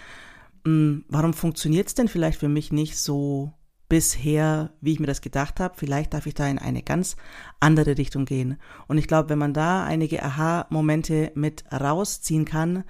hm, 0.63 1.03
warum 1.09 1.33
funktioniert 1.33 1.87
es 1.87 1.95
denn 1.95 2.07
vielleicht 2.07 2.39
für 2.39 2.47
mich 2.47 2.71
nicht 2.71 2.97
so 2.97 3.51
bisher, 3.89 4.71
wie 4.81 4.93
ich 4.93 4.99
mir 4.99 5.07
das 5.07 5.21
gedacht 5.21 5.59
habe. 5.59 5.75
Vielleicht 5.77 6.13
darf 6.13 6.25
ich 6.25 6.33
da 6.33 6.47
in 6.47 6.59
eine 6.59 6.83
ganz 6.83 7.15
andere 7.59 7.97
Richtung 7.97 8.25
gehen. 8.25 8.59
Und 8.87 8.97
ich 8.97 9.07
glaube, 9.07 9.29
wenn 9.29 9.39
man 9.39 9.53
da 9.53 9.83
einige 9.85 10.23
Aha-Momente 10.23 11.31
mit 11.35 11.63
rausziehen 11.71 12.45
kann, 12.45 12.83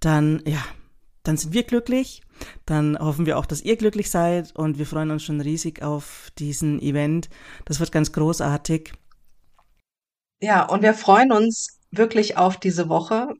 dann 0.00 0.42
ja, 0.46 0.62
dann 1.24 1.38
sind 1.38 1.54
wir 1.54 1.62
glücklich, 1.62 2.22
dann 2.66 2.98
hoffen 2.98 3.26
wir 3.26 3.38
auch, 3.38 3.46
dass 3.46 3.62
ihr 3.62 3.76
glücklich 3.76 4.10
seid 4.10 4.54
und 4.54 4.78
wir 4.78 4.86
freuen 4.86 5.10
uns 5.10 5.24
schon 5.24 5.40
riesig 5.40 5.82
auf 5.82 6.30
diesen 6.38 6.80
Event. 6.80 7.30
Das 7.64 7.80
wird 7.80 7.92
ganz 7.92 8.12
großartig. 8.12 8.92
Ja, 10.40 10.68
und 10.68 10.82
wir 10.82 10.92
freuen 10.92 11.32
uns 11.32 11.80
wirklich 11.90 12.36
auf 12.36 12.58
diese 12.58 12.90
Woche. 12.90 13.32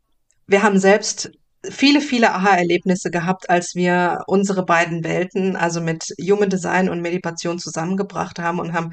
Wir 0.47 0.62
haben 0.62 0.79
selbst 0.79 1.33
viele, 1.71 2.01
viele 2.01 2.33
Aha-Erlebnisse 2.33 3.11
gehabt, 3.11 3.51
als 3.51 3.75
wir 3.75 4.21
unsere 4.27 4.65
beiden 4.65 5.05
Welten, 5.05 5.57
also 5.57 5.81
mit 5.81 6.15
Human 6.21 6.51
Design 6.51 6.89
und 6.89 7.01
Meditation 7.01 7.59
zusammengebracht 7.59 8.39
haben 8.39 8.61
und 8.61 8.73
haben 8.73 8.93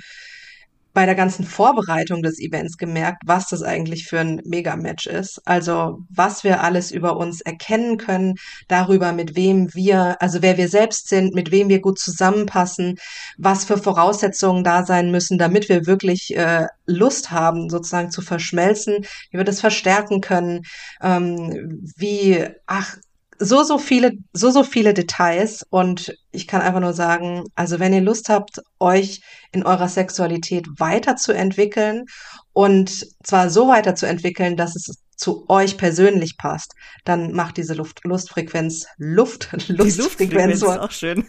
bei 0.94 1.06
der 1.06 1.16
ganzen 1.16 1.46
Vorbereitung 1.46 2.22
des 2.22 2.40
Events 2.40 2.78
gemerkt, 2.78 3.24
was 3.26 3.48
das 3.48 3.64
eigentlich 3.64 4.08
für 4.08 4.20
ein 4.20 4.42
Megamatch 4.46 5.08
ist. 5.08 5.42
Also 5.46 6.00
was 6.10 6.44
wir 6.44 6.62
alles 6.62 6.92
über 6.92 7.18
uns 7.18 7.42
erkennen 7.42 7.98
können, 7.98 8.36
darüber, 8.68 9.14
mit 9.14 9.36
wem 9.36 9.74
wir, 9.74 10.22
also 10.22 10.42
wer 10.42 10.58
wir 10.58 10.68
selbst 10.68 11.08
sind, 11.08 11.34
mit 11.34 11.52
wem 11.52 11.70
wir 11.70 11.80
gut 11.80 12.00
zusammenpassen, 12.00 12.96
was 13.38 13.66
für 13.66 13.78
Voraussetzungen 13.78 14.64
da 14.64 14.86
sein 14.86 15.12
müssen, 15.12 15.38
damit 15.38 15.70
wir 15.70 15.86
wirklich 15.86 16.36
äh, 16.36 16.68
Lust 16.86 17.32
haben, 17.32 17.70
sozusagen 17.70 18.12
zu 18.12 18.22
verschmelzen, 18.22 19.06
wie 19.32 19.38
wir 19.38 19.44
das 19.46 19.62
verstärken 19.62 20.22
können, 20.22 20.64
ähm, 21.02 21.82
wie, 21.96 22.46
ach, 22.68 22.98
so, 23.42 23.64
so 23.64 23.80
viele, 23.80 24.12
so, 24.34 24.52
so 24.52 24.64
viele 24.64 24.94
Details 24.94 25.66
und 25.70 26.14
ich 26.32 26.48
kann 26.48 26.62
einfach 26.62 26.80
nur 26.80 26.94
sagen, 26.94 27.44
also 27.56 27.80
wenn 27.80 27.92
ihr 27.92 28.02
Lust 28.02 28.30
habt, 28.30 28.62
euch 28.80 29.22
in 29.52 29.66
eurer 29.66 29.90
Sexualität 29.90 30.68
weiterzuentwickeln 30.78 32.06
und 32.54 33.08
zwar 33.24 33.50
so 33.50 33.68
weiterzuentwickeln, 33.68 34.58
dass 34.58 34.76
es 34.76 35.02
zu 35.18 35.46
euch 35.50 35.78
persönlich 35.78 36.38
passt, 36.38 36.74
dann 37.04 37.34
macht 37.34 37.58
diese 37.58 37.74
Luft, 37.74 38.02
Lustfrequenz, 38.04 38.86
Luft, 38.98 39.50
Lustfrequenz, 39.54 39.96
Die 39.96 40.02
Luftfrequenz 40.02 40.56
ist 40.58 40.64
auch 40.64 40.92
schön. 40.92 41.26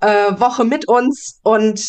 äh, 0.00 0.38
Woche 0.38 0.64
mit 0.64 0.86
uns 0.86 1.40
und 1.42 1.80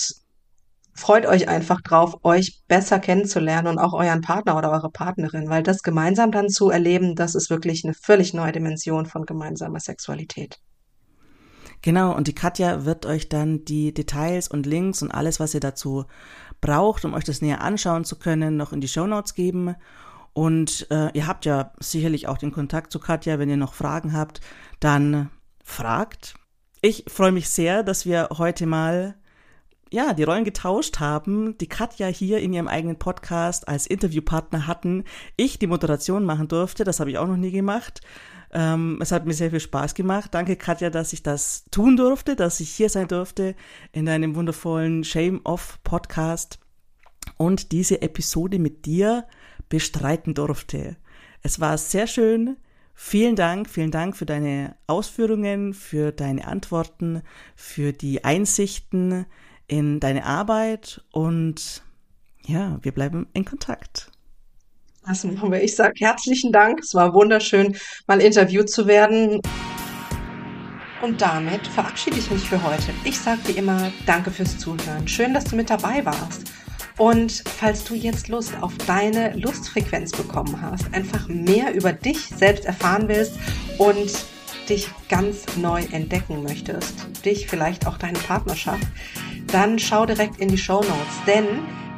freut 0.98 1.26
euch 1.28 1.48
einfach 1.48 1.82
drauf, 1.82 2.18
euch 2.24 2.64
besser 2.68 3.00
kennenzulernen 3.00 3.68
und 3.68 3.78
auch 3.78 3.94
euren 3.94 4.22
Partner 4.22 4.58
oder 4.58 4.72
eure 4.72 4.90
Partnerin, 4.90 5.48
weil 5.48 5.64
das 5.64 5.84
gemeinsam 5.84 6.32
dann 6.32 6.50
zu 6.50 6.70
erleben, 6.70 7.16
das 7.16 7.36
ist 7.36 7.50
wirklich 7.50 7.86
eine 7.86 7.94
völlig 7.94 8.34
neue 8.34 8.52
Dimension 8.52 9.06
von 9.06 9.26
gemeinsamer 9.26 9.80
Sexualität. 9.80 10.60
Genau, 11.84 12.16
und 12.16 12.28
die 12.28 12.34
Katja 12.34 12.86
wird 12.86 13.06
euch 13.06 13.30
dann 13.30 13.64
die 13.64 13.94
Details 13.94 14.48
und 14.48 14.66
Links 14.66 15.04
und 15.04 15.12
alles, 15.12 15.40
was 15.40 15.54
ihr 15.54 15.60
dazu 15.60 16.06
braucht, 16.60 17.06
um 17.06 17.14
euch 17.14 17.24
das 17.24 17.44
näher 17.44 17.62
anschauen 17.62 18.04
zu 18.04 18.18
können, 18.18 18.58
noch 18.58 18.74
in 18.74 18.82
die 18.82 18.88
Show 18.88 19.06
Notes 19.06 19.36
geben. 19.36 19.76
Und 20.34 20.88
äh, 20.90 21.12
ihr 21.14 21.28
habt 21.28 21.46
ja 21.46 21.72
sicherlich 21.80 22.28
auch 22.28 22.40
den 22.40 22.52
Kontakt 22.52 22.92
zu 22.92 23.00
Katja, 23.00 23.38
wenn 23.38 23.50
ihr 23.50 23.58
noch 23.58 23.76
Fragen 23.76 24.14
habt, 24.14 24.42
dann 24.80 25.30
fragt. 25.64 26.34
Ich 26.82 27.06
freue 27.08 27.32
mich 27.32 27.50
sehr, 27.50 27.84
dass 27.84 28.08
wir 28.08 28.30
heute 28.38 28.66
mal 28.66 29.16
ja, 29.92 30.14
die 30.14 30.24
Rollen 30.24 30.44
getauscht 30.44 31.00
haben, 31.00 31.58
die 31.58 31.68
Katja 31.68 32.08
hier 32.08 32.40
in 32.40 32.54
ihrem 32.54 32.68
eigenen 32.68 32.98
Podcast 32.98 33.68
als 33.68 33.88
Interviewpartner 33.88 34.68
hatten, 34.68 35.04
ich 35.36 35.60
die 35.60 35.68
Moderation 35.68 36.26
machen 36.26 36.48
durfte, 36.48 36.84
das 36.84 37.00
habe 37.00 37.10
ich 37.10 37.18
auch 37.18 37.28
noch 37.28 37.38
nie 37.38 37.52
gemacht. 37.52 38.02
Ähm, 38.52 39.00
es 39.02 39.12
hat 39.12 39.26
mir 39.26 39.34
sehr 39.34 39.50
viel 39.50 39.60
Spaß 39.60 39.94
gemacht. 39.94 40.34
Danke, 40.34 40.56
Katja, 40.56 40.90
dass 40.90 41.14
ich 41.14 41.22
das 41.22 41.66
tun 41.72 41.98
durfte, 41.98 42.36
dass 42.36 42.60
ich 42.60 42.70
hier 42.70 42.90
sein 42.90 43.08
durfte 43.08 43.56
in 43.92 44.06
deinem 44.06 44.36
wundervollen 44.36 45.04
Shame 45.04 45.42
Off 45.44 45.80
Podcast 45.84 46.60
und 47.36 47.72
diese 47.72 48.02
Episode 48.02 48.60
mit 48.60 48.86
dir 48.86 49.26
bestreiten 49.70 50.34
durfte. 50.34 50.96
Es 51.42 51.60
war 51.60 51.78
sehr 51.78 52.08
schön. 52.08 52.58
Vielen 52.94 53.36
Dank, 53.36 53.70
vielen 53.70 53.92
Dank 53.92 54.18
für 54.18 54.26
deine 54.26 54.76
Ausführungen, 54.88 55.76
für 55.76 56.12
deine 56.12 56.48
Antworten, 56.48 57.22
für 57.56 57.94
die 57.94 58.24
Einsichten, 58.24 59.28
in 59.68 60.00
deine 60.00 60.26
Arbeit 60.26 61.02
und 61.12 61.84
ja, 62.46 62.80
wir 62.82 62.94
bleiben 62.94 63.28
in 63.34 63.46
Kontakt. 63.46 64.10
Das 65.06 65.24
machen 65.24 65.52
wir. 65.52 65.64
Ich 65.64 65.76
sage 65.76 65.94
herzlichen 66.00 66.52
Dank. 66.52 66.80
Es 66.80 66.94
war 66.94 67.14
wunderschön, 67.14 67.78
mal 68.08 68.22
interviewt 68.22 68.70
zu 68.70 68.88
werden. 68.88 69.42
Und 71.02 71.22
damit 71.22 71.66
verabschiede 71.68 72.18
ich 72.18 72.30
mich 72.32 72.50
für 72.50 72.62
heute. 72.64 72.92
Ich 73.04 73.20
sage 73.20 73.40
wie 73.46 73.52
immer 73.52 73.92
Danke 74.06 74.32
fürs 74.32 74.58
Zuhören. 74.58 75.08
Schön, 75.08 75.34
dass 75.34 75.46
du 75.46 75.56
mit 75.56 75.70
dabei 75.70 76.04
warst. 76.04 76.52
Und 76.98 77.44
falls 77.46 77.84
du 77.84 77.94
jetzt 77.94 78.28
Lust 78.28 78.54
auf 78.62 78.74
deine 78.88 79.36
Lustfrequenz 79.36 80.12
bekommen 80.12 80.60
hast, 80.62 80.92
einfach 80.94 81.28
mehr 81.28 81.74
über 81.76 81.94
dich 81.94 82.26
selbst 82.26 82.66
erfahren 82.66 83.08
willst 83.08 83.38
und 83.78 84.12
dich 84.68 84.90
ganz 85.08 85.46
neu 85.58 85.84
entdecken 85.92 86.44
möchtest, 86.44 87.08
dich 87.24 87.48
vielleicht 87.48 87.86
auch 87.86 87.98
deine 87.98 88.18
Partnerschaft, 88.20 88.88
dann 89.48 89.80
schau 89.80 90.06
direkt 90.06 90.40
in 90.40 90.50
die 90.50 90.58
Show 90.58 90.82
Notes, 90.82 91.24
denn 91.26 91.46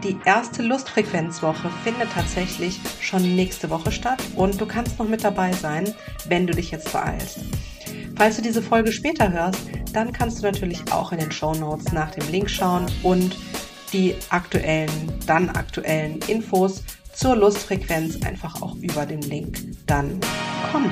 die 0.04 0.18
erste 0.24 0.62
Lustfrequenzwoche 0.64 1.70
findet 1.84 2.12
tatsächlich 2.14 2.80
schon 3.02 3.36
nächste 3.36 3.70
Woche 3.70 3.92
statt 3.92 4.22
und 4.36 4.60
du 4.62 4.66
kannst 4.66 4.98
noch 4.98 5.08
mit 5.08 5.24
dabei 5.24 5.52
sein, 5.52 5.94
wenn 6.28 6.48
du 6.48 6.54
dich 6.54 6.72
jetzt 6.72 6.92
beeilst. 6.94 7.40
Falls 8.16 8.38
du 8.38 8.42
diese 8.42 8.62
Folge 8.62 8.92
später 8.92 9.32
hörst, 9.32 9.60
dann 9.94 10.14
kannst 10.14 10.40
du 10.40 10.44
natürlich 10.44 10.80
auch 10.92 11.12
in 11.12 11.20
den 11.20 11.32
Show 11.32 11.54
Notes 11.54 11.92
nach 11.92 12.12
dem 12.12 12.30
Link 12.32 12.50
schauen 12.50 12.86
und 13.04 13.36
die 13.92 14.16
aktuellen, 14.30 14.90
dann 15.26 15.50
aktuellen 15.50 16.20
Infos 16.28 16.84
zur 17.14 17.36
Lustfrequenz 17.36 18.22
einfach 18.26 18.62
auch 18.62 18.76
über 18.76 19.06
den 19.06 19.22
Link 19.22 19.58
dann 19.86 20.20
kommen. 20.72 20.92